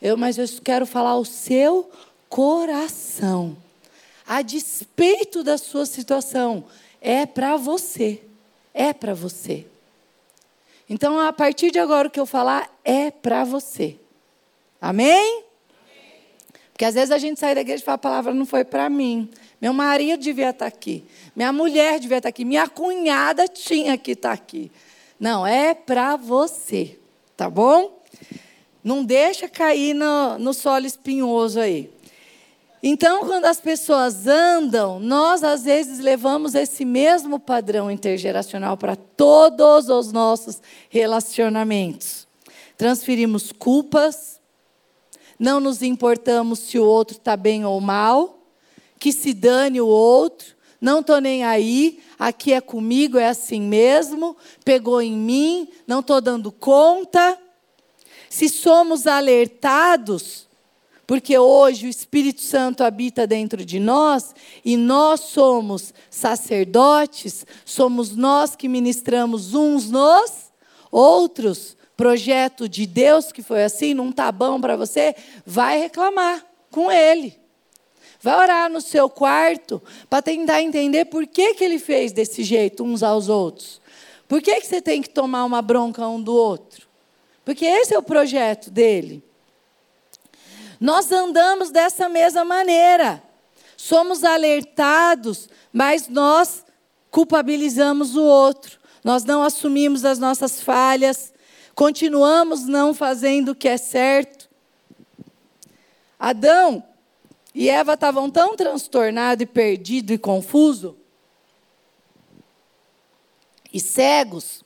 [0.00, 1.90] eu, mas eu quero falar o seu
[2.28, 3.56] coração
[4.26, 6.64] a despeito da sua situação,
[7.00, 8.22] é para você.
[8.72, 9.66] É para você.
[10.88, 13.96] Então, a partir de agora, o que eu falar é para você.
[14.80, 15.44] Amém?
[16.72, 18.88] Porque às vezes a gente sai da igreja e fala: a palavra não foi para
[18.88, 19.28] mim.
[19.60, 21.04] Meu marido devia estar tá aqui.
[21.36, 22.44] Minha mulher devia estar tá aqui.
[22.44, 24.72] Minha cunhada tinha que estar tá aqui.
[25.22, 26.98] Não, é para você.
[27.36, 28.02] Tá bom?
[28.82, 31.88] Não deixa cair no, no solo espinhoso aí.
[32.82, 39.88] Então, quando as pessoas andam, nós às vezes levamos esse mesmo padrão intergeracional para todos
[39.88, 42.26] os nossos relacionamentos.
[42.76, 44.40] Transferimos culpas,
[45.38, 48.40] não nos importamos se o outro está bem ou mal,
[48.98, 54.36] que se dane o outro, não estou nem aí, aqui é comigo, é assim mesmo,
[54.64, 57.38] pegou em mim, não estou dando conta.
[58.28, 60.48] Se somos alertados,
[61.06, 68.56] porque hoje o Espírito Santo habita dentro de nós e nós somos sacerdotes, somos nós
[68.56, 70.50] que ministramos uns nos
[70.90, 71.76] outros.
[71.96, 75.14] Projeto de Deus que foi assim, não está bom para você,
[75.46, 77.41] vai reclamar com ele.
[78.22, 82.84] Vai orar no seu quarto para tentar entender por que, que ele fez desse jeito
[82.84, 83.80] uns aos outros.
[84.28, 86.86] Por que, que você tem que tomar uma bronca um do outro?
[87.44, 89.24] Porque esse é o projeto dele.
[90.80, 93.20] Nós andamos dessa mesma maneira.
[93.76, 96.64] Somos alertados, mas nós
[97.10, 98.78] culpabilizamos o outro.
[99.02, 101.32] Nós não assumimos as nossas falhas,
[101.74, 104.48] continuamos não fazendo o que é certo.
[106.16, 106.84] Adão
[107.54, 110.94] e Eva estavam tão transtornados e perdidos e confusos
[113.72, 114.62] e cegos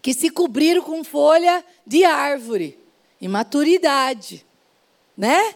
[0.00, 2.78] que se cobriram com folha de árvore,
[3.20, 4.46] imaturidade
[5.16, 5.54] né?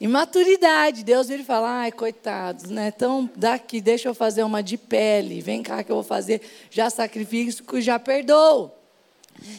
[0.00, 1.02] Imaturidade.
[1.02, 2.92] Deus vira e fala: ai, coitados, né?
[2.94, 5.40] Então, daqui, deixa eu fazer uma de pele.
[5.40, 8.70] Vem cá que eu vou fazer já sacrifício, já perdoo.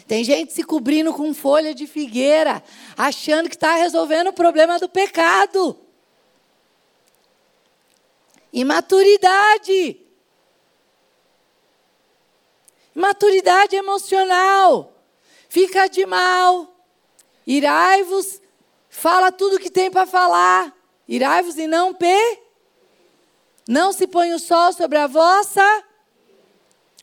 [0.06, 2.62] Tem gente se cobrindo com folha de figueira,
[2.96, 5.76] achando que está resolvendo o problema do pecado.
[8.52, 10.00] Imaturidade.
[12.94, 14.92] Imaturidade emocional.
[15.48, 16.74] Fica de mal.
[17.46, 18.40] Irai-vos
[18.90, 20.76] Fala tudo que tem para falar.
[21.06, 22.38] Irai-vos e não pe.
[23.66, 25.84] Não se põe o sol sobre a vossa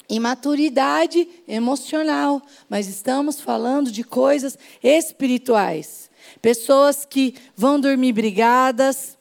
[0.09, 6.09] imaturidade emocional, mas estamos falando de coisas espirituais.
[6.41, 9.16] Pessoas que vão dormir brigadas,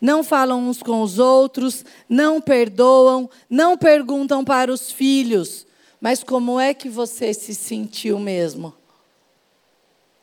[0.00, 5.66] não falam uns com os outros, não perdoam, não perguntam para os filhos,
[6.00, 8.74] mas como é que você se sentiu mesmo?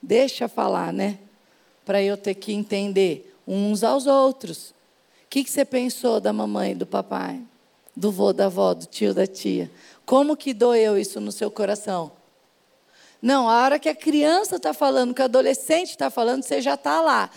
[0.02, 1.20] Deixa falar, né?
[1.86, 4.70] para eu ter que entender uns aos outros.
[4.70, 7.40] O que, que você pensou da mamãe do papai?
[7.96, 9.72] Do vô, da avó, do tio, da tia?
[10.06, 12.12] Como que doeu isso no seu coração?
[13.22, 16.74] Não, a hora que a criança está falando, que o adolescente está falando, você já
[16.74, 17.30] está lá.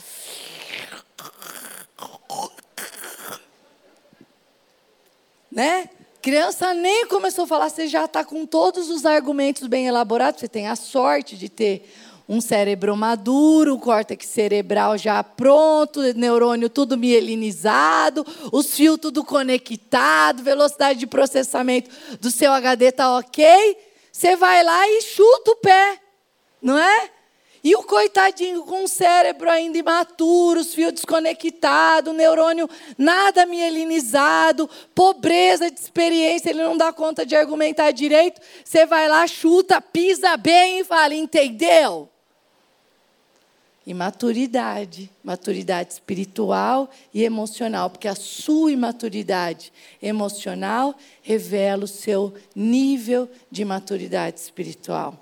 [5.50, 5.88] Né?
[6.20, 10.40] Criança nem começou a falar, você já está com todos os argumentos bem elaborados.
[10.40, 11.88] Você tem a sorte de ter
[12.28, 20.98] um cérebro maduro, córtex cerebral já pronto, neurônio tudo mielinizado, os fios tudo conectado, velocidade
[20.98, 23.78] de processamento do seu HD está ok,
[24.12, 25.98] você vai lá e chuta o pé,
[26.60, 27.10] não é?
[27.68, 32.66] E o coitadinho com o cérebro ainda imaturo, os fios desconectados, neurônio
[32.96, 38.40] nada mielinizado, pobreza de experiência, ele não dá conta de argumentar direito.
[38.64, 42.08] Você vai lá, chuta, pisa bem e fala: entendeu?
[43.86, 53.30] e maturidade, maturidade espiritual e emocional, porque a sua imaturidade emocional revela o seu nível
[53.50, 55.18] de maturidade espiritual.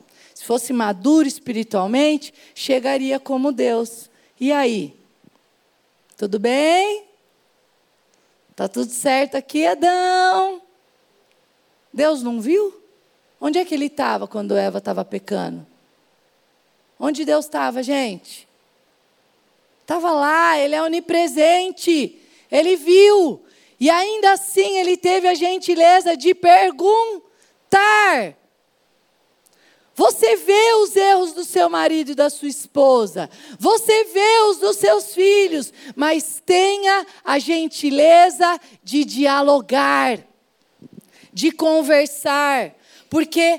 [0.46, 4.08] Se fosse maduro espiritualmente, chegaria como Deus.
[4.38, 4.94] E aí?
[6.16, 7.02] Tudo bem?
[8.54, 10.62] Tá tudo certo aqui, Adão?
[11.92, 12.80] Deus não viu?
[13.40, 15.66] Onde é que ele estava quando Eva estava pecando?
[16.96, 18.46] Onde Deus estava, gente?
[19.82, 22.22] Estava lá, ele é onipresente.
[22.52, 23.44] Ele viu.
[23.80, 27.26] E ainda assim ele teve a gentileza de perguntar.
[29.96, 34.76] Você vê os erros do seu marido e da sua esposa, você vê os dos
[34.76, 40.18] seus filhos, mas tenha a gentileza de dialogar,
[41.32, 42.74] de conversar,
[43.08, 43.58] porque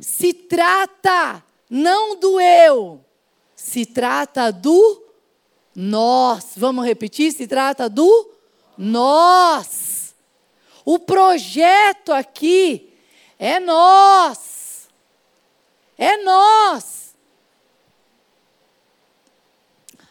[0.00, 3.04] se trata não do eu,
[3.56, 5.02] se trata do
[5.74, 6.52] nós.
[6.56, 7.32] Vamos repetir?
[7.32, 8.30] Se trata do
[8.76, 10.14] nós.
[10.84, 12.94] O projeto aqui
[13.38, 14.47] é nós.
[15.98, 17.14] É nós.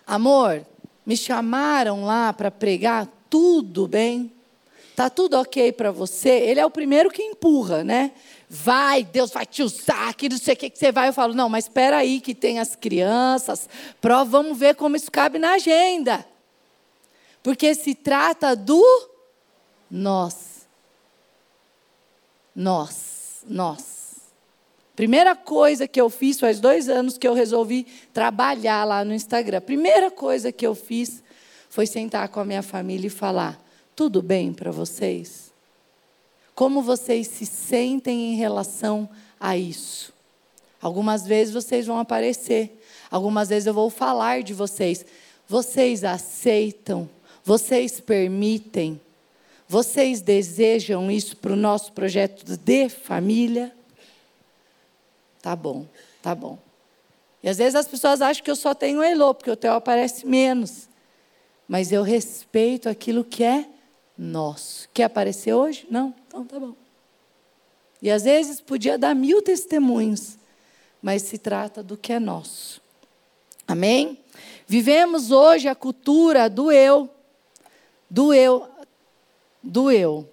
[0.06, 0.64] Amor,
[1.06, 4.32] me chamaram lá para pregar, tudo bem?
[4.96, 6.30] Tá tudo ok para você?
[6.30, 8.12] Ele é o primeiro que empurra, né?
[8.50, 11.10] vai, Deus vai te usar, que não sei o que, que você vai.
[11.10, 13.70] Eu falo, não, mas espera aí que tem as crianças,
[14.00, 16.26] prova, vamos ver como isso cabe na agenda.
[17.44, 18.84] Porque se trata do
[19.90, 20.68] nós.
[22.56, 23.97] Nós, nós.
[24.98, 29.62] Primeira coisa que eu fiz, faz dois anos que eu resolvi trabalhar lá no Instagram.
[29.62, 31.22] Primeira coisa que eu fiz
[31.70, 33.64] foi sentar com a minha família e falar:
[33.96, 35.54] tudo bem para vocês?
[36.56, 39.08] Como vocês se sentem em relação
[39.40, 40.12] a isso?
[40.82, 42.82] Algumas vezes vocês vão aparecer,
[43.12, 45.06] algumas vezes eu vou falar de vocês.
[45.48, 47.08] Vocês aceitam,
[47.46, 49.00] vocês permitem,
[49.68, 53.77] vocês desejam isso para o nosso projeto de família?
[55.42, 55.86] Tá bom,
[56.22, 56.58] tá bom.
[57.42, 60.26] E às vezes as pessoas acham que eu só tenho Elô, porque o Theo aparece
[60.26, 60.90] menos.
[61.68, 63.66] Mas eu respeito aquilo que é
[64.18, 64.90] nosso.
[64.94, 65.86] Quer aparecer hoje?
[65.90, 66.14] Não?
[66.28, 66.74] Então tá bom.
[68.02, 70.38] E às vezes podia dar mil testemunhos,
[71.02, 72.82] mas se trata do que é nosso.
[73.68, 74.20] Amém?
[74.68, 77.10] Vivemos hoje a cultura do eu,
[78.10, 78.68] do eu,
[79.62, 80.30] do eu.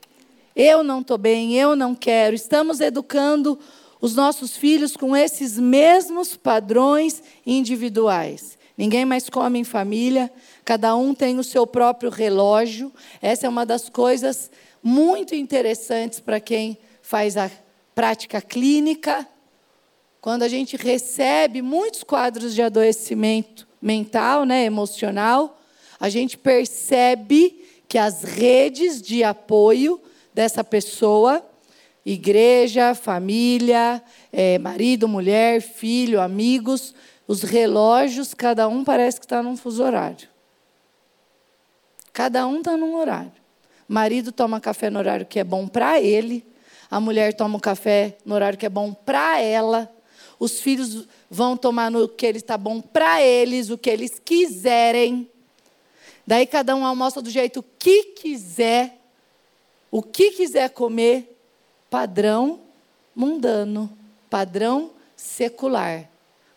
[0.54, 2.34] Eu não estou bem, eu não quero.
[2.34, 3.58] Estamos educando
[4.04, 8.58] os nossos filhos com esses mesmos padrões individuais.
[8.76, 10.30] Ninguém mais come em família,
[10.62, 12.92] cada um tem o seu próprio relógio.
[13.22, 14.50] Essa é uma das coisas
[14.82, 17.50] muito interessantes para quem faz a
[17.94, 19.26] prática clínica.
[20.20, 25.58] Quando a gente recebe muitos quadros de adoecimento mental, né, emocional,
[25.98, 29.98] a gente percebe que as redes de apoio
[30.34, 31.42] dessa pessoa,
[32.04, 34.02] igreja, família,
[34.32, 36.94] é, marido, mulher, filho, amigos,
[37.26, 40.28] os relógios, cada um parece que está num fuso horário.
[42.12, 43.32] Cada um está num horário.
[43.88, 46.46] Marido toma café no horário que é bom para ele.
[46.90, 49.90] A mulher toma um café no horário que é bom para ela.
[50.38, 55.28] Os filhos vão tomar no que está bom para eles, o que eles quiserem.
[56.26, 58.98] Daí cada um almoça do jeito que quiser,
[59.90, 61.33] o que quiser comer,
[61.94, 62.58] padrão
[63.14, 63.88] mundano,
[64.28, 66.08] padrão secular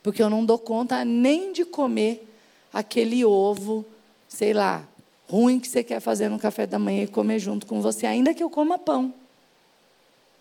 [0.08, 2.26] porque eu não dou conta nem de comer
[2.72, 3.86] aquele ovo,
[4.26, 4.88] sei lá,
[5.28, 8.34] ruim que você quer fazer no café da manhã e comer junto com você, ainda
[8.34, 9.14] que eu coma pão.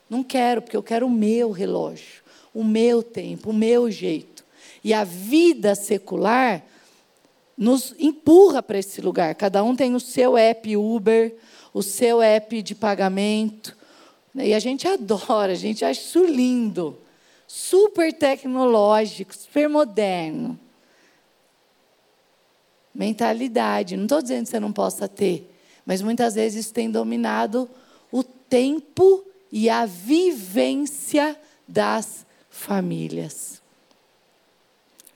[0.08, 2.22] Não quero, porque eu quero o meu relógio,
[2.54, 4.44] o meu tempo, o meu jeito.
[4.84, 6.62] E a vida secular
[7.58, 9.34] nos empurra para esse lugar.
[9.34, 11.34] Cada um tem o seu app Uber,
[11.74, 13.76] o seu app de pagamento.
[14.36, 16.98] E a gente adora, a gente acha isso lindo
[17.46, 20.58] super tecnológico, super moderno.
[22.94, 23.96] Mentalidade.
[23.96, 27.68] Não estou dizendo que você não possa ter, mas muitas vezes isso tem dominado
[28.10, 33.62] o tempo e a vivência das famílias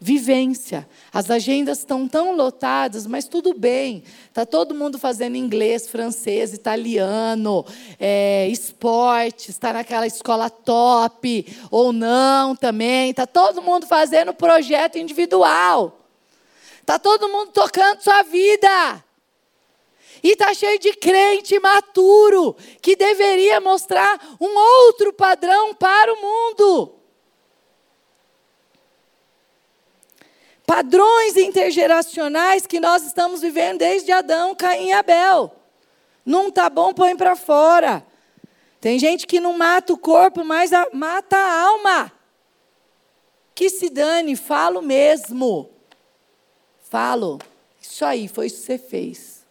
[0.01, 0.89] vivência.
[1.13, 4.03] As agendas estão tão lotadas, mas tudo bem.
[4.29, 7.67] Está todo mundo fazendo inglês, francês, italiano,
[7.99, 13.11] é, esporte, está naquela escola top, ou não também.
[13.11, 16.01] Está todo mundo fazendo projeto individual.
[16.81, 19.05] Está todo mundo tocando sua vida.
[20.23, 27.00] E está cheio de crente maturo, que deveria mostrar um outro padrão para o mundo.
[30.71, 35.53] Padrões intergeracionais que nós estamos vivendo desde Adão, Caim e Abel.
[36.25, 38.07] Não está bom, põe para fora.
[38.81, 42.13] Tem gente que não mata o corpo, mas a, mata a alma.
[43.53, 45.69] Que se dane, falo mesmo.
[46.89, 47.41] Falo.
[47.83, 49.45] Isso aí, foi isso que você fez.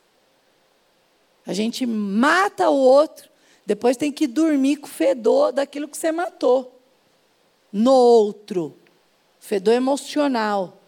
[1.46, 3.30] A gente mata o outro,
[3.66, 6.80] depois tem que dormir com o fedor daquilo que você matou.
[7.74, 8.80] no outro,
[9.38, 10.79] fedor emocional.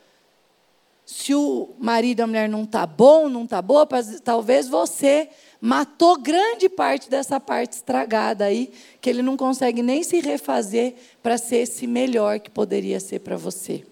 [1.11, 3.85] Se o marido e a mulher não tá bom, não tá boa,
[4.23, 5.27] talvez você
[5.59, 11.37] matou grande parte dessa parte estragada aí, que ele não consegue nem se refazer para
[11.37, 13.85] ser esse melhor que poderia ser para você.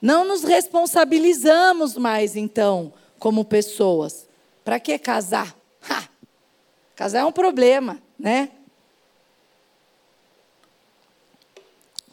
[0.00, 4.26] Não nos responsabilizamos mais, então, como pessoas.
[4.64, 5.54] Para que casar?
[5.90, 6.08] Ha!
[6.96, 8.48] Casar é um problema, né?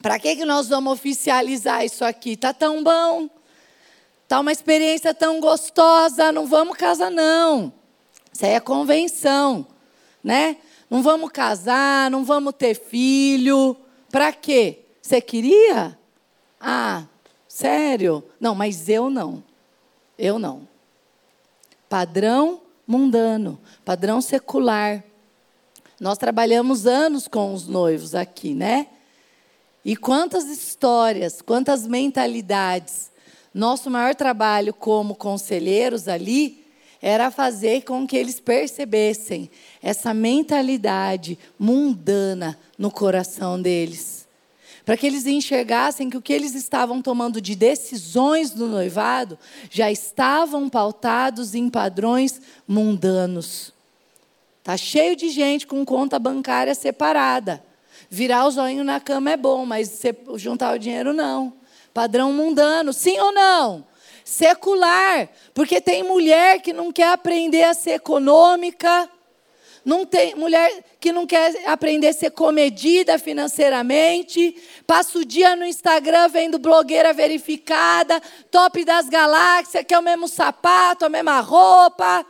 [0.01, 2.35] Para que, que nós vamos oficializar isso aqui?
[2.35, 3.29] Tá tão bom,
[4.31, 7.73] tá uma experiência tão gostosa, não vamos casar não.
[8.31, 9.67] Isso aí é convenção,
[10.23, 10.55] né?
[10.89, 13.75] Não vamos casar, não vamos ter filho.
[14.09, 14.85] Para quê?
[15.01, 15.99] Você queria?
[16.61, 17.03] Ah,
[17.45, 18.23] sério?
[18.39, 19.43] Não, mas eu não.
[20.17, 20.65] Eu não.
[21.89, 25.03] Padrão mundano, padrão secular.
[25.99, 28.87] Nós trabalhamos anos com os noivos aqui, né?
[29.83, 33.10] E quantas histórias, quantas mentalidades.
[33.53, 36.65] Nosso maior trabalho como conselheiros ali
[37.01, 39.49] era fazer com que eles percebessem
[39.81, 44.27] essa mentalidade mundana no coração deles.
[44.85, 49.37] Para que eles enxergassem que o que eles estavam tomando de decisões no noivado
[49.69, 53.73] já estavam pautados em padrões mundanos.
[54.63, 57.63] Tá cheio de gente com conta bancária separada.
[58.09, 60.01] Virar o zoinho na cama é bom, mas
[60.35, 61.60] juntar o dinheiro não.
[61.93, 63.85] Padrão mundano, sim ou não?
[64.23, 69.09] Secular, porque tem mulher que não quer aprender a ser econômica,
[69.83, 75.65] não tem mulher que não quer aprender a ser comedida financeiramente, passa o dia no
[75.65, 78.21] Instagram vendo blogueira verificada,
[78.51, 82.25] top das galáxias, que é o mesmo sapato, a mesma roupa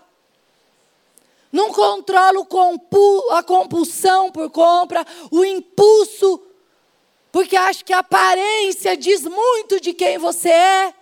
[1.52, 2.48] não controla
[3.32, 6.42] a compulsão por compra, o impulso,
[7.32, 10.94] porque acha que a aparência diz muito de quem você é.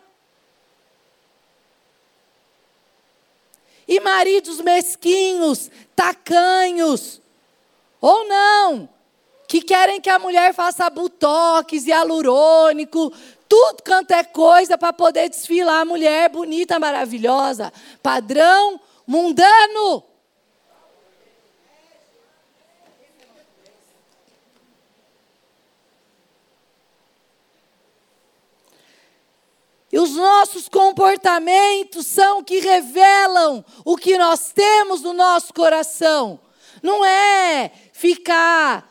[3.87, 7.19] E maridos mesquinhos, tacanhos,
[7.99, 8.87] ou não,
[9.47, 13.11] que querem que a mulher faça botox e alurônico,
[13.47, 17.73] tudo quanto é coisa para poder desfilar a mulher bonita, maravilhosa,
[18.03, 20.03] padrão mundano.
[29.91, 36.39] E os nossos comportamentos são que revelam o que nós temos no nosso coração.
[36.83, 38.87] Não é ficar,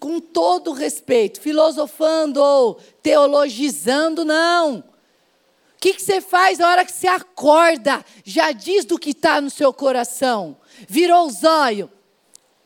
[0.00, 4.78] com todo respeito, filosofando ou teologizando, não.
[4.78, 8.04] O que, que você faz na hora que você acorda?
[8.24, 10.56] Já diz do que está no seu coração.
[10.88, 11.90] Virou o zóio,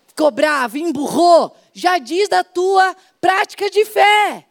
[0.06, 1.54] ficou bravo, emburrou.
[1.74, 4.46] Já diz da tua prática de fé.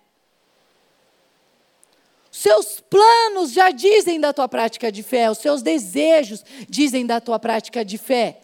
[2.41, 7.37] Seus planos já dizem da tua prática de fé, os seus desejos dizem da tua
[7.37, 8.41] prática de fé.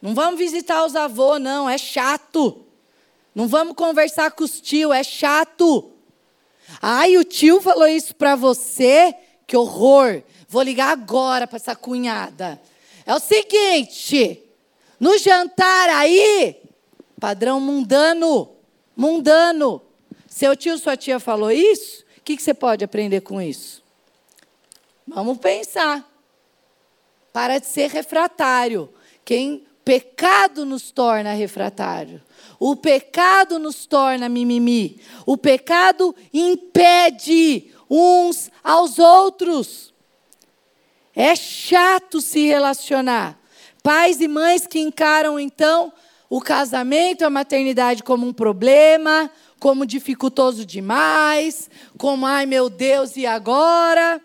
[0.00, 2.64] Não vamos visitar os avós, não, é chato.
[3.34, 5.90] Não vamos conversar com os tios, é chato.
[6.80, 9.12] Ai, o tio falou isso para você?
[9.48, 10.22] Que horror.
[10.48, 12.62] Vou ligar agora para essa cunhada.
[13.04, 14.40] É o seguinte,
[15.00, 16.54] no jantar aí,
[17.18, 18.59] Padrão mundano.
[18.96, 19.82] Mundano.
[20.28, 22.04] Seu tio, sua tia falou isso?
[22.18, 23.82] O que, você pode aprender com isso?
[25.06, 26.08] Vamos pensar.
[27.32, 28.92] Para de ser refratário.
[29.24, 32.22] Quem pecado nos torna refratário.
[32.58, 35.00] O pecado nos torna mimimi.
[35.26, 39.92] O pecado impede uns aos outros.
[41.14, 43.38] É chato se relacionar.
[43.82, 45.92] Pais e mães que encaram então
[46.30, 49.28] o casamento a maternidade como um problema,
[49.58, 51.68] como dificultoso demais,
[51.98, 54.22] como ai meu Deus, e agora?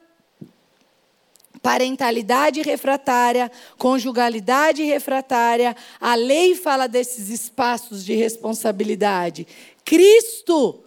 [1.63, 9.47] Parentalidade refratária, conjugalidade refratária, a lei fala desses espaços de responsabilidade.
[9.83, 10.83] Cristo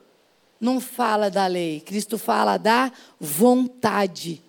[0.61, 4.41] não fala da lei, Cristo fala da vontade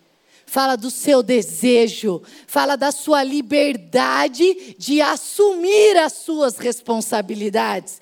[0.50, 8.02] fala do seu desejo, fala da sua liberdade de assumir as suas responsabilidades.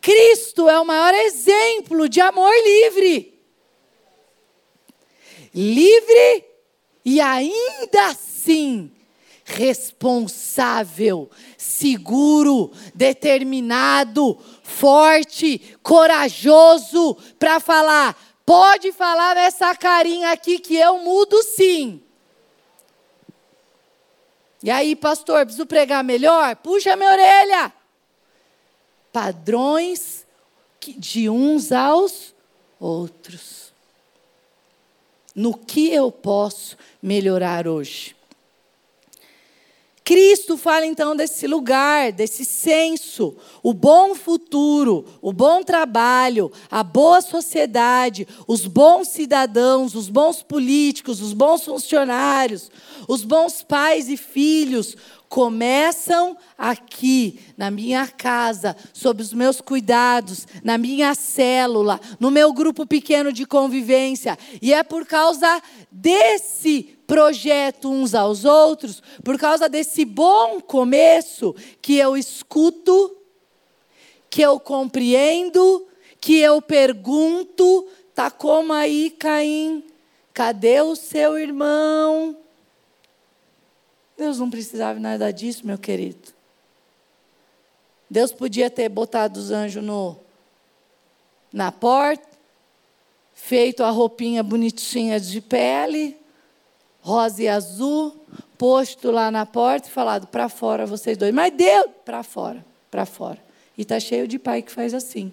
[0.00, 3.38] Cristo é o maior exemplo de amor livre.
[5.54, 6.44] Livre
[7.04, 8.90] e ainda assim
[9.44, 21.42] responsável, seguro, determinado, forte, corajoso para falar: Pode falar nessa carinha aqui que eu mudo
[21.42, 22.02] sim.
[24.62, 26.56] E aí, pastor, preciso pregar melhor?
[26.56, 27.72] Puxa minha orelha.
[29.12, 30.26] padrões
[30.80, 32.34] de uns aos
[32.80, 33.72] outros.
[35.34, 38.13] No que eu posso melhorar hoje?
[40.04, 47.22] Cristo fala então desse lugar, desse senso, o bom futuro, o bom trabalho, a boa
[47.22, 52.70] sociedade, os bons cidadãos, os bons políticos, os bons funcionários,
[53.08, 54.94] os bons pais e filhos,
[55.34, 62.86] começam aqui, na minha casa, sob os meus cuidados, na minha célula, no meu grupo
[62.86, 64.38] pequeno de convivência.
[64.62, 65.60] E é por causa
[65.90, 73.16] desse projeto uns aos outros, por causa desse bom começo, que eu escuto,
[74.30, 75.84] que eu compreendo,
[76.20, 79.82] que eu pergunto, tá como aí, Caim?
[80.32, 82.43] Cadê o seu irmão?
[84.16, 86.32] Deus não precisava nada disso, meu querido.
[88.08, 90.16] Deus podia ter botado os anjos no,
[91.52, 92.28] na porta,
[93.32, 96.16] feito a roupinha bonitinha de pele,
[97.00, 98.24] rosa e azul,
[98.56, 101.34] posto lá na porta e falado para fora vocês dois.
[101.34, 103.42] Mas Deus, para fora, para fora.
[103.76, 105.32] E está cheio de pai que faz assim.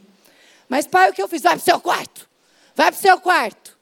[0.68, 1.42] Mas pai, o que eu fiz?
[1.42, 2.30] Vai para o seu quarto.
[2.76, 3.78] Vai para o seu quarto.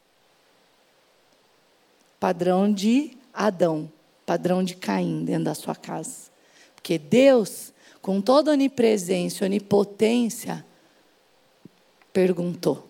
[2.20, 3.90] Padrão de Adão,
[4.30, 6.30] padrão de Caim dentro da sua casa.
[6.76, 10.64] Porque Deus, com toda onipresença, onipotência,
[12.14, 12.88] perguntou.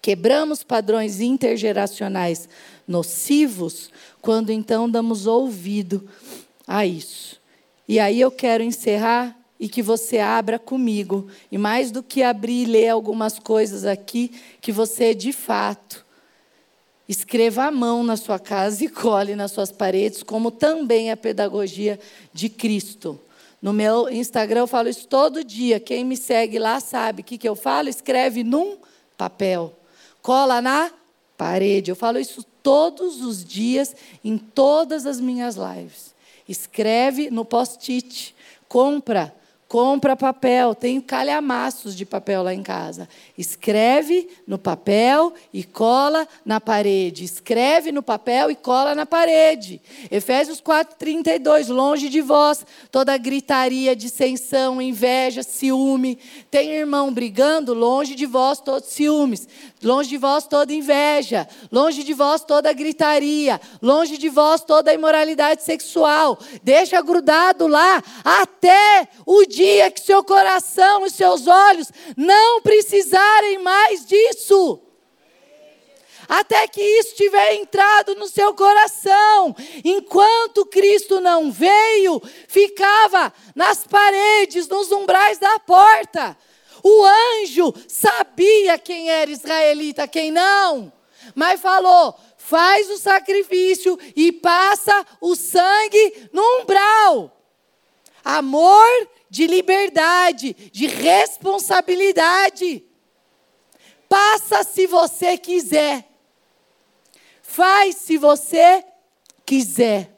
[0.00, 2.48] Quebramos padrões intergeracionais
[2.86, 3.90] nocivos
[4.22, 6.08] quando então damos ouvido
[6.66, 7.38] a isso.
[7.86, 11.28] E aí eu quero encerrar e que você abra comigo.
[11.52, 16.07] E mais do que abrir e ler algumas coisas aqui, que você de fato
[17.08, 21.98] escreva à mão na sua casa e cole nas suas paredes, como também a pedagogia
[22.32, 23.18] de Cristo.
[23.60, 25.80] No meu Instagram eu falo isso todo dia.
[25.80, 27.88] Quem me segue lá sabe o que, que eu falo.
[27.88, 28.76] Escreve num
[29.16, 29.74] papel
[30.22, 30.90] cola na
[31.36, 31.90] parede.
[31.90, 36.14] Eu falo isso todos os dias, em todas as minhas lives.
[36.46, 38.34] Escreve no post-it,
[38.68, 39.34] compra
[39.68, 43.06] Compra papel, tem calhamaços de papel lá em casa.
[43.36, 47.22] Escreve no papel e cola na parede.
[47.22, 49.78] Escreve no papel e cola na parede.
[50.10, 56.18] Efésios 4:32, longe de vós toda gritaria, dissensão, inveja, ciúme.
[56.50, 59.46] Tem irmão brigando, longe de vós todos ciúmes.
[59.82, 65.62] Longe de vós toda inveja, longe de vós toda gritaria, longe de vós toda imoralidade
[65.62, 66.36] sexual.
[66.64, 74.04] Deixa grudado lá até o dia que seu coração e seus olhos não precisarem mais
[74.04, 74.80] disso.
[76.28, 79.56] Até que isso tiver entrado no seu coração.
[79.82, 86.36] Enquanto Cristo não veio, ficava nas paredes, nos umbrais da porta.
[86.82, 90.92] O anjo sabia quem era israelita, quem não.
[91.34, 97.34] Mas falou: faz o sacrifício e passa o sangue no umbral.
[98.24, 102.84] Amor de liberdade, de responsabilidade.
[104.08, 106.08] Passa se você quiser.
[107.42, 108.84] Faz se você
[109.44, 110.14] quiser.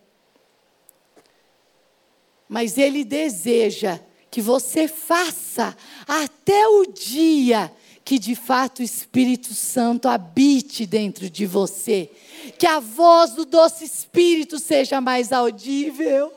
[2.48, 4.00] Mas Ele deseja
[4.30, 5.76] que você faça
[6.06, 7.72] até o dia
[8.04, 12.10] que de fato o Espírito Santo habite dentro de você.
[12.58, 16.32] Que a voz do doce Espírito seja mais audível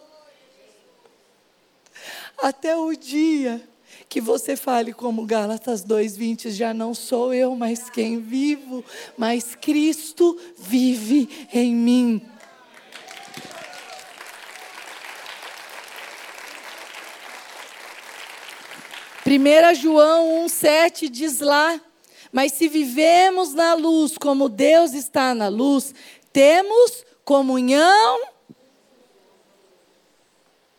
[2.38, 3.62] até o dia
[4.10, 8.86] que você fale como Gálatas 2:20, já não sou eu, mas quem vivo,
[9.18, 12.22] mas Cristo vive em mim.
[19.24, 21.80] Primeira João 1:7 diz lá:
[22.32, 25.94] Mas se vivemos na luz como Deus está na luz,
[26.32, 28.34] temos comunhão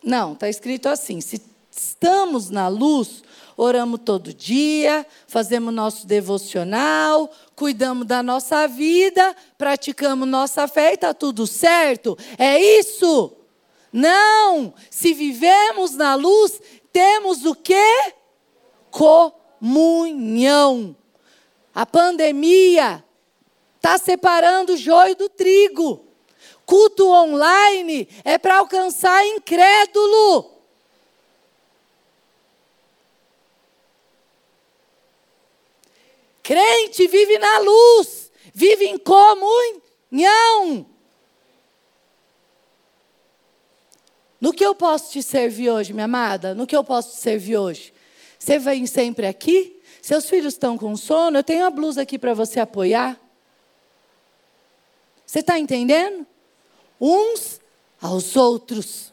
[0.05, 1.41] não, está escrito assim: se
[1.71, 3.23] estamos na luz,
[3.57, 11.11] oramos todo dia, fazemos nosso devocional, cuidamos da nossa vida, praticamos nossa fé e está
[11.11, 12.15] tudo certo.
[12.37, 13.33] É isso?
[13.91, 14.75] Não!
[14.91, 16.61] Se vivemos na luz,
[16.93, 18.13] temos o quê?
[19.59, 20.95] Comunhão.
[21.73, 23.03] A pandemia
[23.75, 26.07] está separando o joio do trigo.
[26.65, 30.49] Culto online é para alcançar incrédulo.
[36.41, 40.85] Crente vive na luz, vive em comunhão.
[44.39, 46.55] No que eu posso te servir hoje, minha amada?
[46.55, 47.94] No que eu posso te servir hoje?
[48.45, 49.75] Você vem sempre aqui?
[50.03, 51.39] Seus filhos estão com sono?
[51.39, 53.19] Eu tenho a blusa aqui para você apoiar.
[55.25, 56.27] Você está entendendo?
[57.01, 57.59] Uns
[57.99, 59.11] aos outros.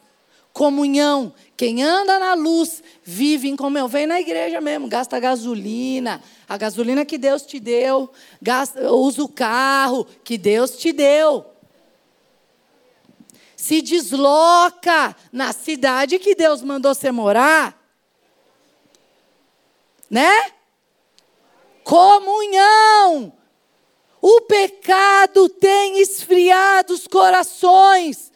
[0.53, 1.33] Comunhão.
[1.57, 3.87] Quem anda na luz vive em comunhão.
[3.87, 9.27] Vem na igreja mesmo, gasta gasolina, a gasolina que Deus te deu, gasta, usa o
[9.27, 11.43] carro que Deus te deu.
[13.55, 17.82] Se desloca na cidade que Deus mandou você morar.
[20.13, 20.51] Né?
[21.83, 23.33] Comunhão.
[24.21, 28.31] O pecado tem esfriado os corações,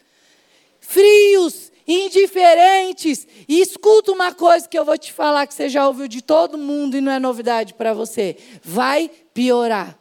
[0.80, 3.28] frios, indiferentes.
[3.48, 6.58] E escuta uma coisa que eu vou te falar que você já ouviu de todo
[6.58, 8.36] mundo e não é novidade para você.
[8.64, 9.96] Vai piorar.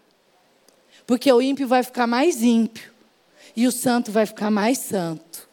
[1.07, 2.91] Porque o ímpio vai ficar mais ímpio
[3.55, 5.47] e o santo vai ficar mais santo.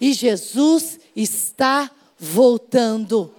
[0.00, 3.32] E Jesus está voltando.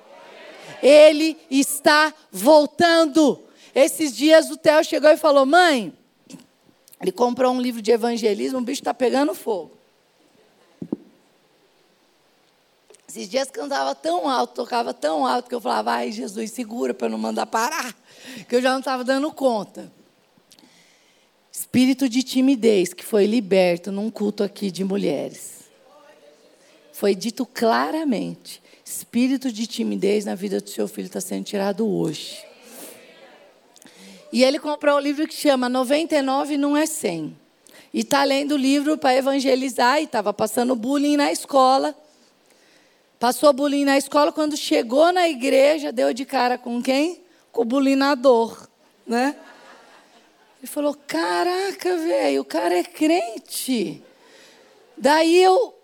[0.82, 3.42] Ele está voltando.
[3.74, 5.94] Esses dias o Theo chegou e falou: Mãe,
[7.02, 9.72] ele comprou um livro de evangelismo, o bicho está pegando fogo.
[13.08, 17.10] Esses dias cantava tão alto, tocava tão alto, que eu falava: Ai, Jesus, segura para
[17.10, 17.94] não mandar parar,
[18.48, 19.92] que eu já não estava dando conta.
[21.52, 25.66] Espírito de timidez que foi liberto num culto aqui de mulheres.
[26.94, 28.62] Foi dito claramente:
[29.12, 32.46] espírito de timidez na vida do seu filho está sendo tirado hoje.
[34.32, 37.38] E ele comprou um livro que chama 99 não é 100.
[37.94, 41.94] E está lendo o livro para evangelizar e estava passando bullying na escola.
[43.20, 47.22] Passou bullying na escola, quando chegou na igreja, deu de cara com quem?
[47.52, 48.66] Com o bulinador,
[49.06, 49.36] né?
[50.60, 54.02] Ele falou: Caraca, velho, o cara é crente.
[54.96, 55.81] Daí eu.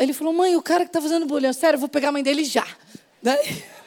[0.00, 2.22] Ele falou: Mãe, o cara que está fazendo bullying, sério, eu vou pegar a mãe
[2.22, 2.66] dele já.
[3.22, 3.62] Daí,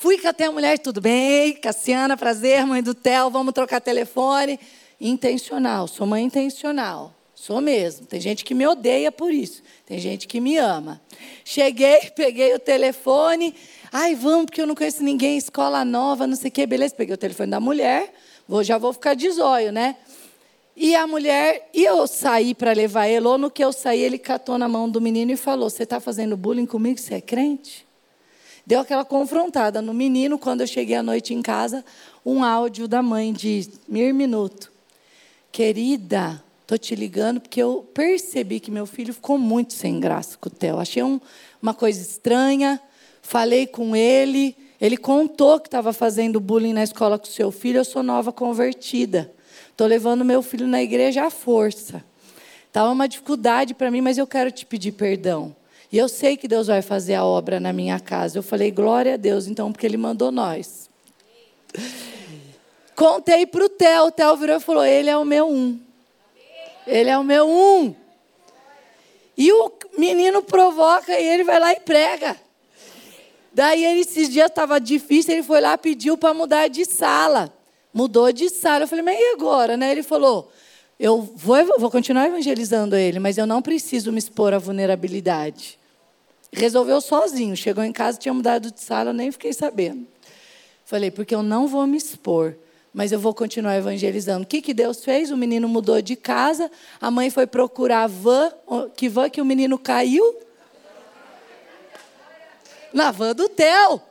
[0.00, 1.52] Fui até a mulher, tudo bem?
[1.52, 4.58] Cassiana, prazer, mãe do Theo, vamos trocar telefone.
[4.98, 7.14] Intencional, sou mãe intencional.
[7.34, 8.06] Sou mesmo.
[8.06, 9.62] Tem gente que me odeia por isso.
[9.84, 11.00] Tem gente que me ama.
[11.44, 13.54] Cheguei, peguei o telefone.
[13.92, 16.66] Ai, vamos, porque eu não conheço ninguém, escola nova, não sei o quê.
[16.66, 18.10] Beleza, peguei o telefone da mulher.
[18.48, 19.96] Vou, já vou ficar de zóio, né?
[20.82, 24.16] E a mulher, e eu saí para levar ele, ou no que eu saí, ele
[24.16, 26.98] catou na mão do menino e falou: Você está fazendo bullying comigo?
[26.98, 27.86] Você é crente?
[28.64, 31.84] Deu aquela confrontada no menino quando eu cheguei à noite em casa,
[32.24, 34.72] um áudio da mãe de mir minuto.
[35.52, 40.48] Querida, tô te ligando porque eu percebi que meu filho ficou muito sem graça com
[40.48, 40.78] o Theo.
[40.78, 41.20] Achei um,
[41.60, 42.80] uma coisa estranha.
[43.20, 47.80] Falei com ele, ele contou que estava fazendo bullying na escola com seu filho.
[47.80, 49.30] Eu sou nova convertida.
[49.80, 52.04] Estou levando meu filho na igreja à força.
[52.66, 55.56] Estava uma dificuldade para mim, mas eu quero te pedir perdão.
[55.90, 58.36] E eu sei que Deus vai fazer a obra na minha casa.
[58.36, 60.90] Eu falei, glória a Deus, então, porque Ele mandou nós.
[62.94, 64.08] Contei para o Theo.
[64.08, 65.80] O Theo virou e falou: Ele é o meu um.
[66.86, 67.94] Ele é o meu um.
[69.34, 72.36] E o menino provoca e ele vai lá e prega.
[73.50, 77.50] Daí, ele, esses dias estava difícil, ele foi lá pediu para mudar de sala.
[77.92, 78.84] Mudou de sala.
[78.84, 79.76] Eu falei, mas e agora?
[79.76, 79.90] Né?
[79.90, 80.50] Ele falou:
[81.00, 85.78] eu vou, vou continuar evangelizando ele, mas eu não preciso me expor à vulnerabilidade.
[86.52, 87.56] Resolveu sozinho.
[87.56, 90.06] Chegou em casa, tinha mudado de sala, eu nem fiquei sabendo.
[90.84, 92.54] Falei, porque eu não vou me expor,
[92.92, 94.44] mas eu vou continuar evangelizando.
[94.44, 95.30] O que, que Deus fez?
[95.30, 96.70] O menino mudou de casa,
[97.00, 98.52] a mãe foi procurar a van.
[98.94, 100.36] Que van que o menino caiu?
[102.92, 104.02] Na van do Theo.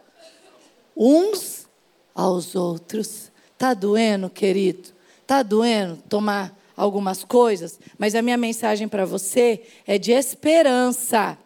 [0.98, 1.68] Uns
[2.16, 3.30] aos outros.
[3.60, 4.88] Está doendo, querido?
[5.22, 7.78] Está doendo tomar algumas coisas?
[7.98, 11.38] Mas a minha mensagem para você é de esperança.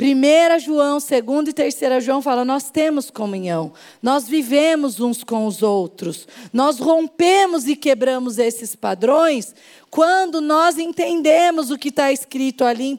[0.00, 5.62] 1 João, 2 e 3 João fala: nós temos comunhão, nós vivemos uns com os
[5.62, 9.54] outros, nós rompemos e quebramos esses padrões
[9.90, 12.98] quando nós entendemos o que está escrito ali em 1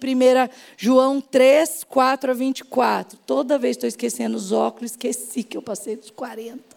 [0.77, 3.17] João 3, 4 a 24.
[3.25, 6.68] Toda vez estou esquecendo os óculos, esqueci que eu passei dos 40.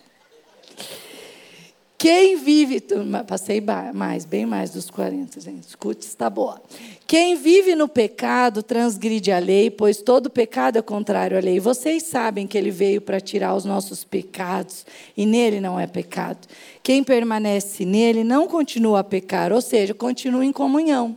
[2.02, 2.82] Quem vive,
[3.28, 3.62] passei
[3.94, 6.60] mais, bem mais dos 40, gente, escute, está boa.
[7.06, 11.60] Quem vive no pecado transgride a lei, pois todo pecado é contrário à lei.
[11.60, 14.84] Vocês sabem que ele veio para tirar os nossos pecados
[15.16, 16.48] e nele não é pecado.
[16.82, 21.16] Quem permanece nele não continua a pecar, ou seja, continua em comunhão,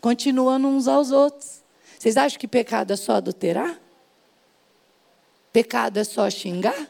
[0.00, 1.62] continua uns aos outros.
[1.96, 3.78] Vocês acham que pecado é só adulterar?
[5.52, 6.88] Pecado é só xingar?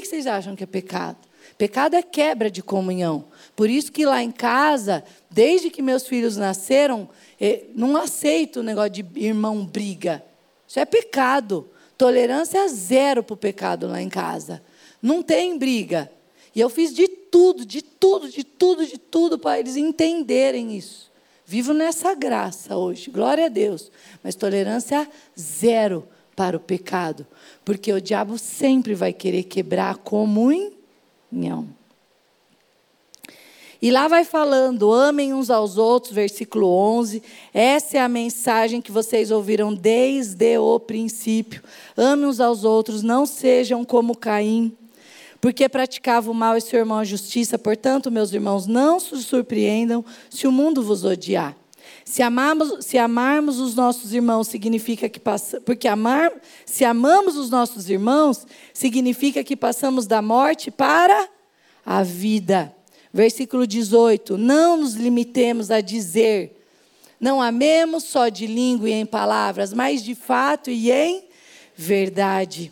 [0.00, 1.18] Que vocês acham que é pecado?
[1.56, 3.26] Pecado é quebra de comunhão.
[3.54, 7.08] Por isso que lá em casa, desde que meus filhos nasceram,
[7.40, 10.24] eh, não aceito o negócio de irmão briga.
[10.66, 11.70] Isso é pecado.
[11.96, 14.60] Tolerância zero para o pecado lá em casa.
[15.00, 16.10] Não tem briga.
[16.54, 21.12] E eu fiz de tudo, de tudo, de tudo, de tudo para eles entenderem isso.
[21.46, 23.92] Vivo nessa graça hoje, glória a Deus.
[24.24, 27.26] Mas tolerância zero para o pecado.
[27.64, 31.68] Porque o diabo sempre vai querer quebrar a comunhão.
[33.84, 37.22] E lá vai falando, amem uns aos outros, versículo 11.
[37.52, 41.62] Essa é a mensagem que vocês ouviram desde o princípio.
[41.94, 44.74] Amem uns aos outros, não sejam como Caim,
[45.38, 47.58] porque praticava o mal e seu irmão a justiça.
[47.58, 51.54] Portanto, meus irmãos, não se surpreendam se o mundo vos odiar.
[52.14, 55.64] Se amarmos, se amarmos os nossos irmãos, significa que passamos.
[55.64, 56.30] Porque amar,
[56.64, 61.28] se amamos os nossos irmãos, significa que passamos da morte para
[61.84, 62.72] a vida.
[63.12, 66.64] Versículo 18: Não nos limitemos a dizer,
[67.18, 71.24] não amemos só de língua e em palavras, mas de fato e em
[71.74, 72.70] verdade.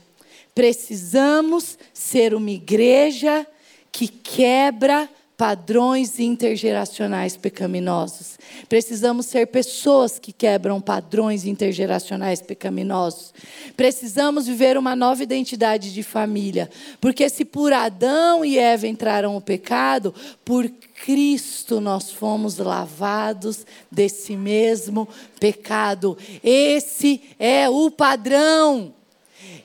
[0.54, 3.44] Precisamos ser uma igreja
[3.90, 5.10] que quebra
[5.42, 8.38] padrões intergeracionais pecaminosos.
[8.68, 13.34] Precisamos ser pessoas que quebram padrões intergeracionais pecaminosos.
[13.76, 16.70] Precisamos viver uma nova identidade de família,
[17.00, 20.14] porque se por Adão e Eva entraram o pecado,
[20.44, 20.70] por
[21.04, 25.08] Cristo nós fomos lavados desse mesmo
[25.40, 26.16] pecado.
[26.44, 28.94] Esse é o padrão.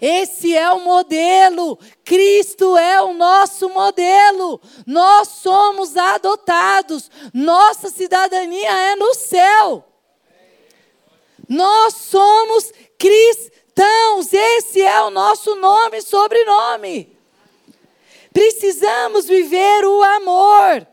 [0.02, 1.78] Esse é o modelo.
[2.04, 4.62] Cristo é o nosso modelo.
[4.86, 7.10] Nós somos adotados.
[7.34, 9.84] Nossa cidadania é no céu.
[11.50, 14.32] Nós somos cristãos.
[14.32, 17.18] Esse é o nosso nome e sobrenome.
[18.32, 20.88] Precisamos viver o amor.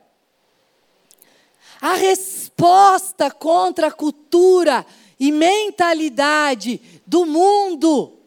[1.81, 4.87] A resposta contra a cultura
[5.21, 8.24] e mentalidade do mundo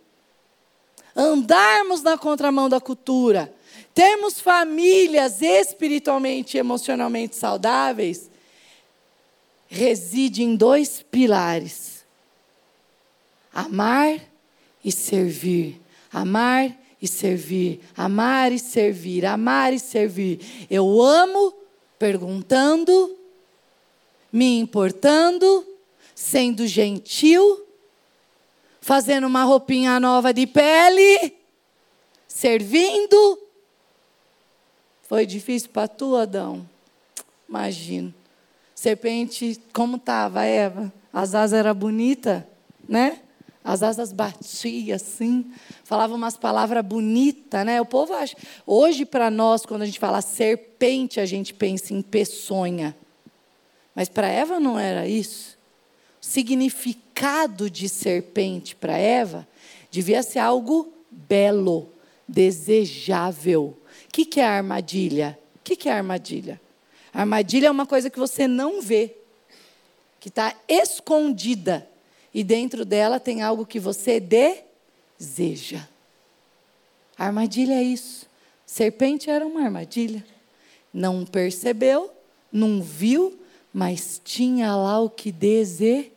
[1.18, 3.53] andarmos na contramão da cultura,
[3.93, 8.30] termos famílias espiritualmente e emocionalmente saudáveis,
[9.68, 12.05] reside em dois pilares:
[13.51, 14.22] amar
[14.86, 15.82] e servir.
[16.11, 20.39] Amar e servir, amar e servir, amar e servir.
[20.70, 21.53] Eu amo
[21.99, 23.15] perguntando,
[24.32, 25.65] me importando,
[26.15, 27.66] sendo gentil
[28.88, 31.36] fazendo uma roupinha nova de pele,
[32.26, 33.38] servindo.
[35.02, 36.66] Foi difícil para tu, Adão?
[37.50, 38.14] Imagino.
[38.74, 40.94] Serpente, como estava Eva?
[41.12, 42.44] As asas eram bonitas,
[42.88, 43.20] né?
[43.62, 45.52] As asas batiam assim,
[45.84, 47.82] falava umas palavras bonitas, né?
[47.82, 48.38] O povo acha.
[48.66, 52.96] Hoje, para nós, quando a gente fala serpente, a gente pensa em peçonha.
[53.94, 55.57] Mas para Eva não era isso
[56.28, 59.48] significado de serpente para Eva
[59.90, 61.90] devia ser algo belo,
[62.28, 63.78] desejável.
[64.06, 65.40] O que, que é armadilha?
[65.56, 66.60] O que, que é armadilha?
[67.14, 69.16] armadilha é uma coisa que você não vê,
[70.20, 71.88] que está escondida,
[72.34, 75.88] e dentro dela tem algo que você deseja.
[77.18, 78.28] armadilha é isso.
[78.66, 80.24] Serpente era uma armadilha.
[80.94, 82.12] Não percebeu,
[82.52, 83.40] não viu,
[83.74, 86.16] mas tinha lá o que desejava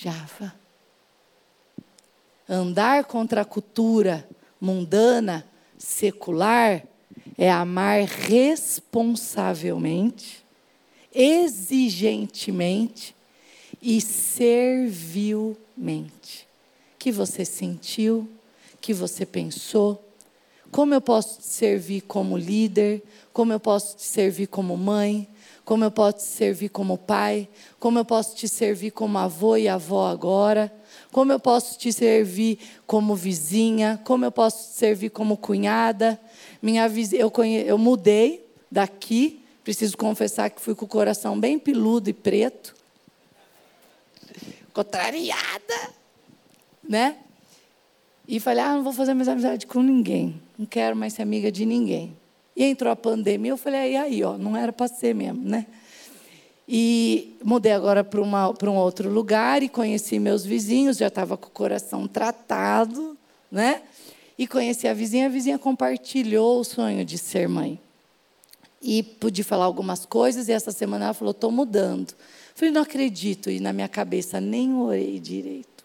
[0.00, 0.54] Java.
[2.48, 4.26] Andar contra a cultura
[4.60, 5.46] mundana,
[5.78, 6.82] secular,
[7.38, 10.44] é amar responsavelmente,
[11.14, 13.14] exigentemente
[13.80, 15.54] e servilmente.
[16.98, 18.28] Que você sentiu,
[18.80, 20.04] que você pensou,
[20.72, 23.00] como eu posso te servir como líder,
[23.32, 25.28] como eu posso te servir como mãe,
[25.64, 27.48] como eu posso te servir como pai,
[27.80, 30.72] como eu posso te servir como avô e avó agora,
[31.10, 36.20] como eu posso te servir como vizinha, como eu posso te servir como cunhada.
[36.60, 42.10] Minha eu, conhe, eu mudei daqui, preciso confessar que fui com o coração bem peludo
[42.10, 42.74] e preto,
[44.74, 45.90] contrariada,
[46.86, 47.16] né?
[48.26, 51.50] E falei, ah, não vou fazer mais amizade com ninguém, não quero mais ser amiga
[51.50, 52.14] de ninguém.
[52.56, 55.66] E entrou a pandemia, eu falei, e aí, ó, não era para ser mesmo, né?
[56.68, 58.20] E mudei agora para
[58.70, 63.18] um outro lugar e conheci meus vizinhos, já estava com o coração tratado,
[63.50, 63.82] né?
[64.38, 67.78] E conheci a vizinha, a vizinha compartilhou o sonho de ser mãe.
[68.80, 72.14] E pude falar algumas coisas, e essa semana ela falou: estou mudando.
[72.54, 73.50] Falei: não acredito.
[73.50, 75.84] E na minha cabeça, nem orei direito,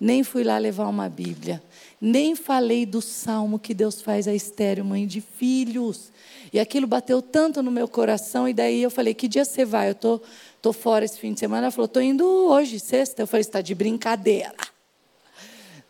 [0.00, 1.62] nem fui lá levar uma Bíblia.
[2.06, 6.12] Nem falei do salmo que Deus faz a estéreo, mãe de filhos.
[6.52, 9.88] E aquilo bateu tanto no meu coração, e daí eu falei: Que dia você vai?
[9.88, 10.20] Eu tô,
[10.60, 11.62] tô fora esse fim de semana.
[11.62, 13.22] Ela falou: Tô indo hoje, sexta.
[13.22, 14.54] Eu falei: Está de brincadeira.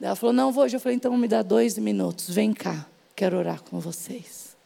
[0.00, 0.76] Ela falou: Não vou hoje.
[0.76, 2.86] Eu falei: Então me dá dois minutos, vem cá,
[3.16, 4.56] quero orar com vocês.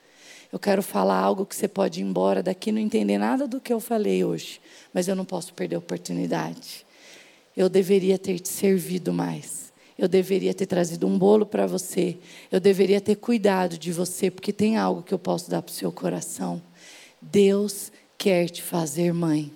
[0.53, 3.73] Eu quero falar algo que você pode ir embora daqui não entender nada do que
[3.73, 4.61] eu falei hoje,
[4.93, 6.85] mas eu não posso perder a oportunidade.
[7.57, 9.68] Eu deveria ter te servido mais.
[9.99, 12.17] Eu deveria ter trazido um bolo para você.
[12.53, 15.75] Eu deveria ter cuidado de você, porque tem algo que eu posso dar para o
[15.75, 16.63] seu coração.
[17.21, 19.51] Deus quer te fazer mãe.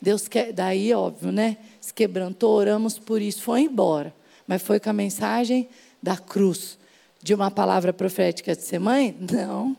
[0.00, 1.56] Deus quer, daí óbvio, né?
[1.80, 4.14] Se quebrantou, oramos por isso, foi embora.
[4.46, 5.66] Mas foi com a mensagem
[6.02, 6.78] da cruz.
[7.22, 9.16] De uma palavra profética de ser mãe?
[9.32, 9.76] Não.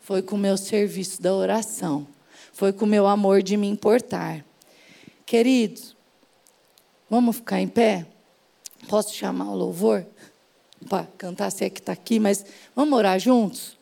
[0.00, 2.06] Foi com o meu serviço da oração.
[2.52, 4.44] Foi com o meu amor de me importar.
[5.24, 5.94] Queridos,
[7.08, 8.06] vamos ficar em pé?
[8.86, 10.06] Posso chamar o louvor?
[10.88, 12.44] Para cantar, se é que está aqui, mas
[12.76, 13.76] vamos orar juntos?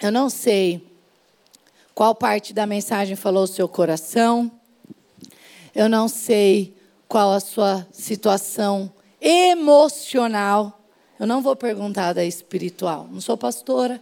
[0.00, 0.86] Eu não sei
[1.94, 4.50] qual parte da mensagem falou o seu coração.
[5.74, 6.76] Eu não sei
[7.08, 10.80] qual a sua situação emocional.
[11.18, 13.08] Eu não vou perguntar da espiritual.
[13.10, 14.00] Não sou pastora.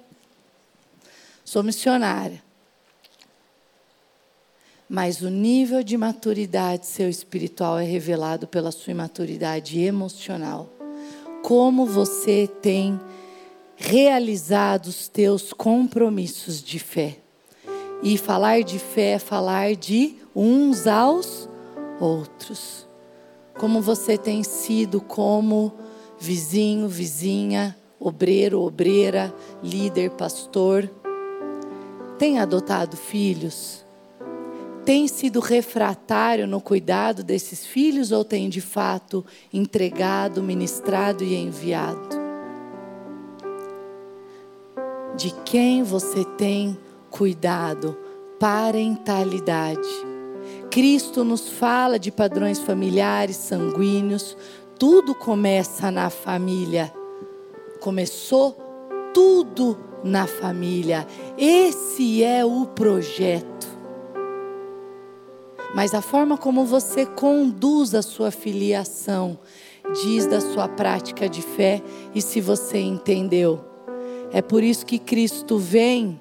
[1.43, 2.46] Sou missionária.
[4.89, 10.73] Mas o nível de maturidade seu espiritual é revelado pela sua imaturidade emocional.
[11.43, 13.01] Como você tem
[13.77, 17.19] realizado os teus compromissos de fé.
[18.03, 21.49] E falar de fé é falar de uns aos
[22.01, 22.87] outros.
[23.59, 25.73] Como você tem sido como
[26.19, 30.91] vizinho, vizinha, obreiro, obreira, líder, pastor.
[32.19, 33.86] Tem adotado filhos?
[34.87, 42.25] Tem sido refratário no cuidado desses filhos ou tem de fato entregado, ministrado e enviado?
[45.17, 46.79] de quem você tem
[47.11, 47.97] cuidado,
[48.39, 49.89] parentalidade.
[50.71, 54.37] Cristo nos fala de padrões familiares, sanguíneos,
[54.79, 56.93] tudo começa na família.
[57.81, 58.57] Começou
[59.15, 61.07] tudo na família.
[61.39, 63.76] Esse é o projeto.
[65.77, 69.39] Mas a forma como você conduz a sua filiação
[70.03, 71.83] diz da sua prática de fé
[72.15, 73.63] e se você entendeu.
[74.33, 76.19] É por isso que Cristo vem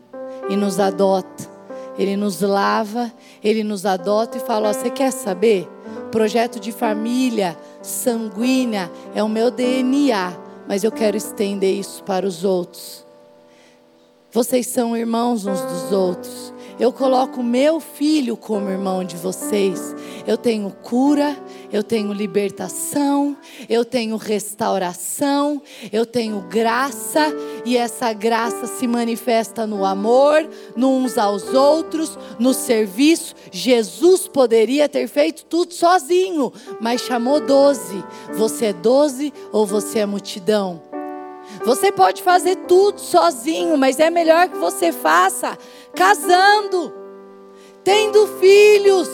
[0.49, 1.49] e nos adota.
[1.97, 3.09] Ele nos lava,
[3.41, 5.69] ele nos adota e fala: Você quer saber?
[6.11, 10.33] Projeto de família sanguínea é o meu DNA,
[10.67, 13.05] mas eu quero estender isso para os outros.
[14.33, 16.54] Vocês são irmãos uns dos outros.
[16.77, 19.95] Eu coloco meu filho como irmão de vocês.
[20.27, 21.37] Eu tenho cura,
[21.71, 23.37] eu tenho libertação,
[23.69, 25.61] eu tenho restauração,
[25.91, 33.35] eu tenho graça, e essa graça se manifesta no amor, uns aos outros, no serviço.
[33.51, 36.51] Jesus poderia ter feito tudo sozinho,
[36.81, 38.03] mas chamou doze.
[38.33, 40.81] Você é doze ou você é multidão?
[41.63, 45.57] Você pode fazer tudo sozinho, mas é melhor que você faça
[45.95, 46.93] casando,
[47.83, 49.09] tendo filhos,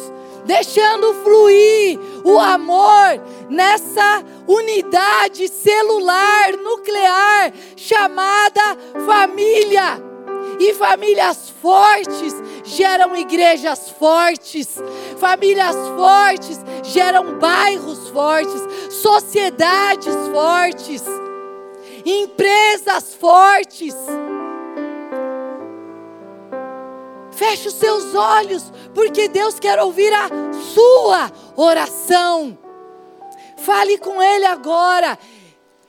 [0.45, 10.11] deixando fluir o amor nessa unidade celular, nuclear, chamada família.
[10.59, 14.77] E famílias fortes geram igrejas fortes,
[15.17, 21.03] famílias fortes geram bairros fortes, sociedades fortes
[22.05, 23.95] empresas fortes.
[27.41, 30.29] Feche os seus olhos, porque Deus quer ouvir a
[30.75, 32.55] sua oração.
[33.57, 35.17] Fale com Ele agora.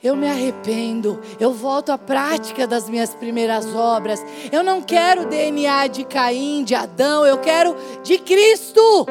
[0.01, 4.19] Eu me arrependo, eu volto à prática das minhas primeiras obras.
[4.51, 9.05] Eu não quero DNA de Caim, de Adão, eu quero de Cristo.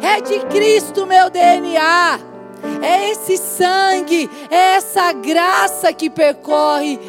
[0.00, 2.20] É de Cristo meu DNA.
[2.80, 7.00] É esse sangue, é essa graça que percorre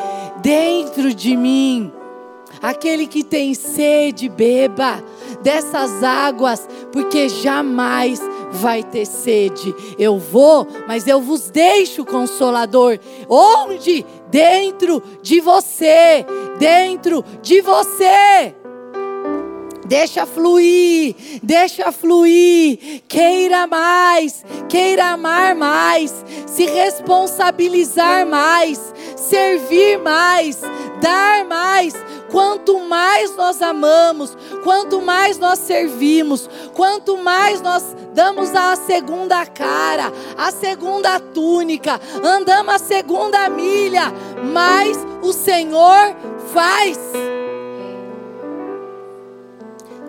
[0.41, 1.98] dentro de mim.
[2.61, 5.03] Aquele que tem sede, beba
[5.41, 9.73] dessas águas, porque jamais vai ter sede.
[9.97, 12.99] Eu vou, mas eu vos deixo consolador.
[13.27, 14.05] Onde?
[14.29, 16.25] Dentro de você,
[16.59, 18.53] dentro de você.
[19.89, 23.01] Deixa fluir, deixa fluir.
[23.07, 26.13] Queira mais, queira amar mais,
[26.45, 30.61] se responsabilizar mais, servir mais,
[31.01, 31.95] dar mais.
[32.29, 40.13] Quanto mais nós amamos, quanto mais nós servimos, quanto mais nós damos a segunda cara,
[40.37, 44.13] a segunda túnica, andamos a segunda milha,
[44.53, 46.15] mais o Senhor
[46.53, 46.99] faz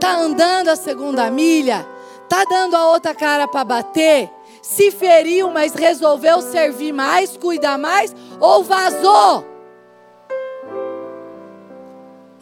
[0.01, 1.86] está andando a segunda milha,
[2.22, 4.30] está dando a outra cara para bater,
[4.62, 9.44] se feriu, mas resolveu servir mais, cuidar mais, ou vazou?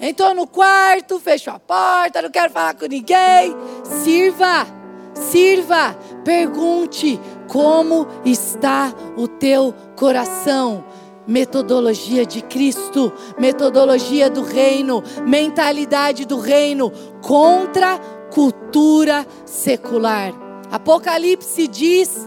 [0.01, 3.57] Entrou no quarto, fechou a porta, não quero falar com ninguém.
[4.05, 4.65] Sirva,
[5.13, 10.85] sirva, pergunte como está o teu coração.
[11.29, 17.99] Metodologia de Cristo, metodologia do reino, mentalidade do reino contra
[18.33, 20.33] cultura secular.
[20.72, 22.26] Apocalipse diz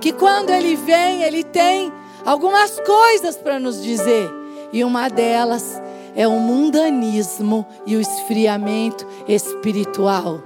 [0.00, 1.92] que quando ele vem, ele tem
[2.24, 4.30] algumas coisas para nos dizer,
[4.72, 5.78] e uma delas
[6.16, 10.42] é o mundanismo e o esfriamento espiritual.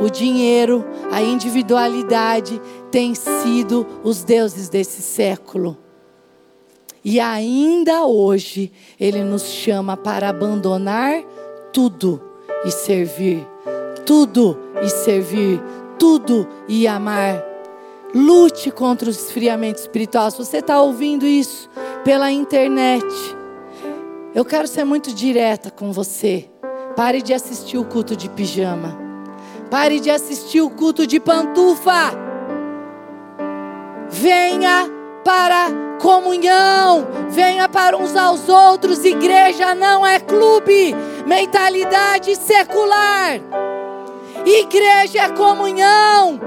[0.00, 2.60] O dinheiro, a individualidade
[2.90, 5.76] têm sido os deuses desse século.
[7.10, 11.22] E ainda hoje ele nos chama para abandonar
[11.72, 12.20] tudo
[12.66, 13.48] e servir,
[14.04, 15.58] tudo e servir,
[15.98, 17.42] tudo e amar.
[18.14, 20.30] Lute contra o esfriamento espiritual.
[20.30, 21.70] Se você está ouvindo isso
[22.04, 23.06] pela internet,
[24.34, 26.50] eu quero ser muito direta com você.
[26.94, 28.94] Pare de assistir o culto de pijama.
[29.70, 32.12] Pare de assistir o culto de pantufa.
[34.10, 34.97] Venha
[35.28, 35.68] para
[36.00, 39.04] comunhão, venha para uns aos outros.
[39.04, 43.38] Igreja não é clube, mentalidade secular.
[44.46, 46.40] Igreja é comunhão.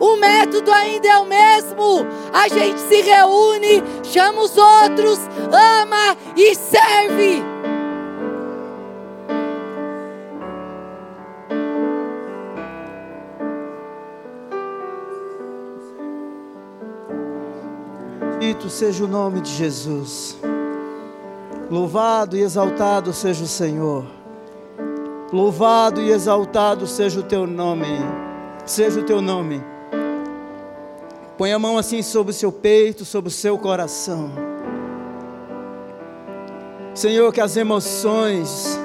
[0.00, 2.06] O método ainda é o mesmo.
[2.32, 5.18] A gente se reúne, chama os outros,
[5.52, 7.59] ama e serve.
[18.50, 20.36] Bendito seja o nome de Jesus.
[21.70, 24.04] Louvado e exaltado seja o Senhor.
[25.32, 27.86] Louvado e exaltado seja o teu nome.
[28.66, 29.62] Seja o teu nome.
[31.38, 34.32] Põe a mão assim sobre o seu peito, sobre o seu coração.
[36.92, 38.76] Senhor, que as emoções,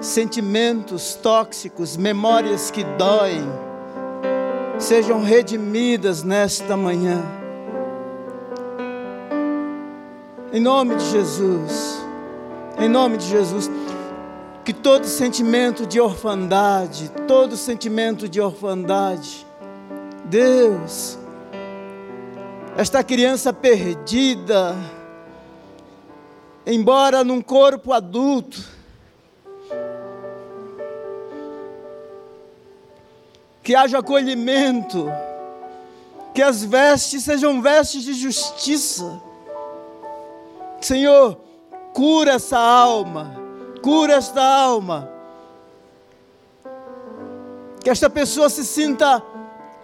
[0.00, 3.44] sentimentos tóxicos, memórias que doem,
[4.78, 7.41] sejam redimidas nesta manhã.
[10.52, 12.04] Em nome de Jesus.
[12.78, 13.70] Em nome de Jesus.
[14.62, 19.46] Que todo sentimento de orfandade, todo sentimento de orfandade,
[20.26, 21.18] Deus,
[22.76, 24.76] esta criança perdida,
[26.66, 28.62] embora num corpo adulto,
[33.62, 35.10] que haja acolhimento,
[36.34, 39.31] que as vestes sejam vestes de justiça.
[40.86, 41.38] Senhor,
[41.92, 43.36] cura essa alma,
[43.82, 45.08] cura esta alma.
[47.82, 49.22] Que esta pessoa se sinta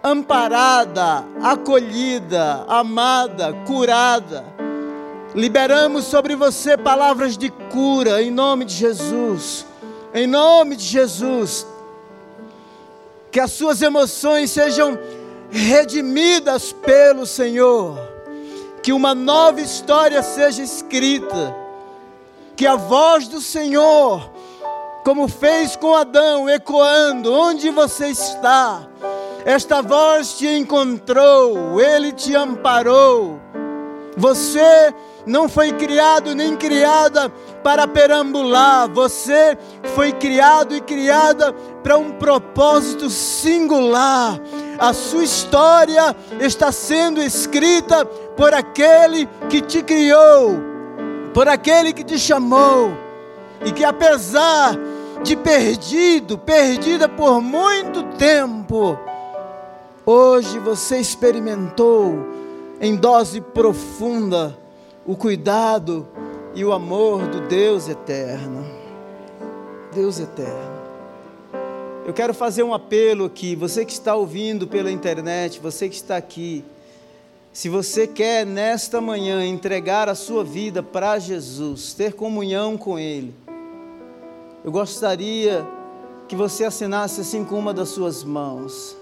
[0.03, 4.45] amparada, acolhida, amada, curada.
[5.35, 9.65] Liberamos sobre você palavras de cura em nome de Jesus.
[10.13, 11.67] Em nome de Jesus.
[13.31, 14.97] Que as suas emoções sejam
[15.51, 18.08] redimidas pelo Senhor.
[18.81, 21.55] Que uma nova história seja escrita.
[22.55, 24.29] Que a voz do Senhor,
[25.03, 28.87] como fez com Adão, ecoando: onde você está?
[29.45, 33.39] Esta voz te encontrou, ele te amparou.
[34.17, 34.93] Você
[35.25, 37.29] não foi criado nem criada
[37.63, 39.57] para perambular, você
[39.95, 44.39] foi criado e criada para um propósito singular.
[44.77, 48.05] A sua história está sendo escrita
[48.39, 50.55] por aquele que te criou,
[51.33, 52.91] por aquele que te chamou,
[53.65, 54.77] e que apesar
[55.21, 58.97] de perdido, perdida por muito tempo,
[60.11, 62.15] Hoje você experimentou
[62.81, 64.57] em dose profunda
[65.05, 66.07] o cuidado
[66.55, 68.65] e o amor do Deus eterno.
[69.93, 70.81] Deus eterno.
[72.07, 76.17] Eu quero fazer um apelo aqui, você que está ouvindo pela internet, você que está
[76.17, 76.65] aqui,
[77.59, 83.35] se você quer nesta manhã entregar a sua vida para Jesus, ter comunhão com Ele,
[84.63, 85.67] eu gostaria
[86.25, 88.95] que você assinasse assim com uma das suas mãos.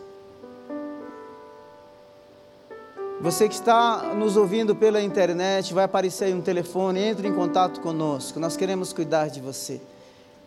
[3.22, 7.80] Você que está nos ouvindo pela internet, vai aparecer aí um telefone, entre em contato
[7.80, 8.40] conosco.
[8.40, 9.80] Nós queremos cuidar de você.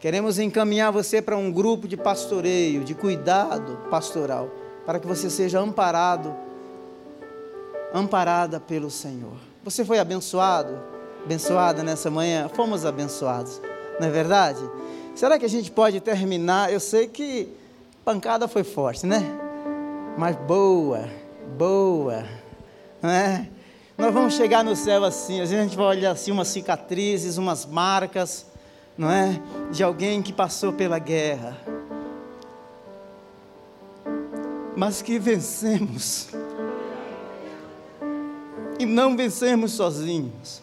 [0.01, 4.51] Queremos encaminhar você para um grupo de pastoreio, de cuidado pastoral,
[4.85, 6.50] para que você seja amparado,
[7.95, 9.37] amparada pelo Senhor.
[9.65, 10.79] Você foi abençoado,
[11.25, 12.49] abençoada nessa manhã?
[12.49, 13.61] Fomos abençoados,
[13.99, 14.61] não é verdade?
[15.15, 16.73] Será que a gente pode terminar?
[16.73, 17.49] Eu sei que
[18.05, 19.21] pancada foi forte, né?
[20.17, 21.09] Mas boa
[21.57, 22.25] boa,
[23.03, 23.49] não é?
[23.97, 27.37] Nós vamos chegar no céu assim, às vezes a gente vai olhar assim umas cicatrizes,
[27.37, 28.47] umas marcas,
[28.97, 29.41] não é?
[29.71, 31.57] De alguém que passou pela guerra.
[34.75, 36.29] Mas que vencemos.
[38.81, 40.63] E não vencemos sozinhos.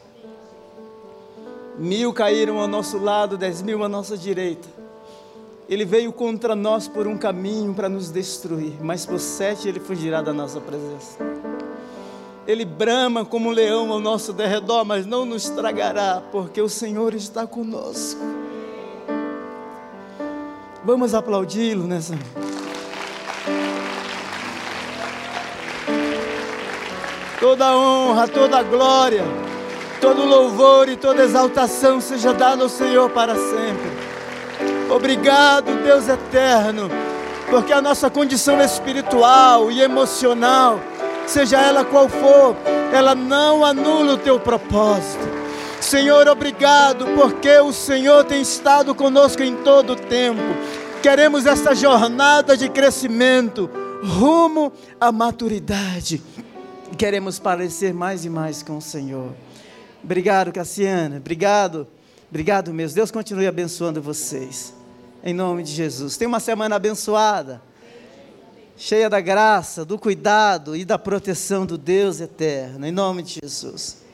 [1.78, 4.68] Mil caíram ao nosso lado, dez mil à nossa direita.
[5.70, 10.24] Ele veio contra nós por um caminho para nos destruir, mas por sete ele fugirá
[10.24, 11.20] da nossa presença.
[12.48, 17.14] Ele brama como um leão ao nosso derredor, mas não nos tragará, porque o Senhor
[17.14, 18.20] está conosco.
[20.84, 22.16] Vamos aplaudi-lo nessa.
[27.40, 29.24] Toda honra, toda glória,
[30.02, 33.92] todo louvor e toda exaltação seja dado ao Senhor para sempre.
[34.90, 36.90] Obrigado, Deus eterno,
[37.48, 40.80] porque a nossa condição espiritual e emocional
[41.28, 42.56] seja ela qual for,
[42.92, 45.28] ela não anula o teu propósito.
[45.80, 50.42] Senhor, obrigado, porque o Senhor tem estado conosco em todo o tempo.
[51.04, 53.70] Queremos essa jornada de crescimento
[54.04, 56.22] rumo à maturidade.
[56.96, 59.34] Queremos parecer mais e mais com o Senhor.
[60.04, 61.18] Obrigado, Cassiana.
[61.18, 61.88] Obrigado.
[62.30, 62.96] Obrigado mesmo.
[62.96, 64.74] Deus continue abençoando vocês.
[65.24, 66.18] Em nome de Jesus.
[66.18, 67.62] Tenha uma semana abençoada
[68.78, 74.07] cheia da graça, do cuidado e da proteção do Deus eterno, em nome de Jesus.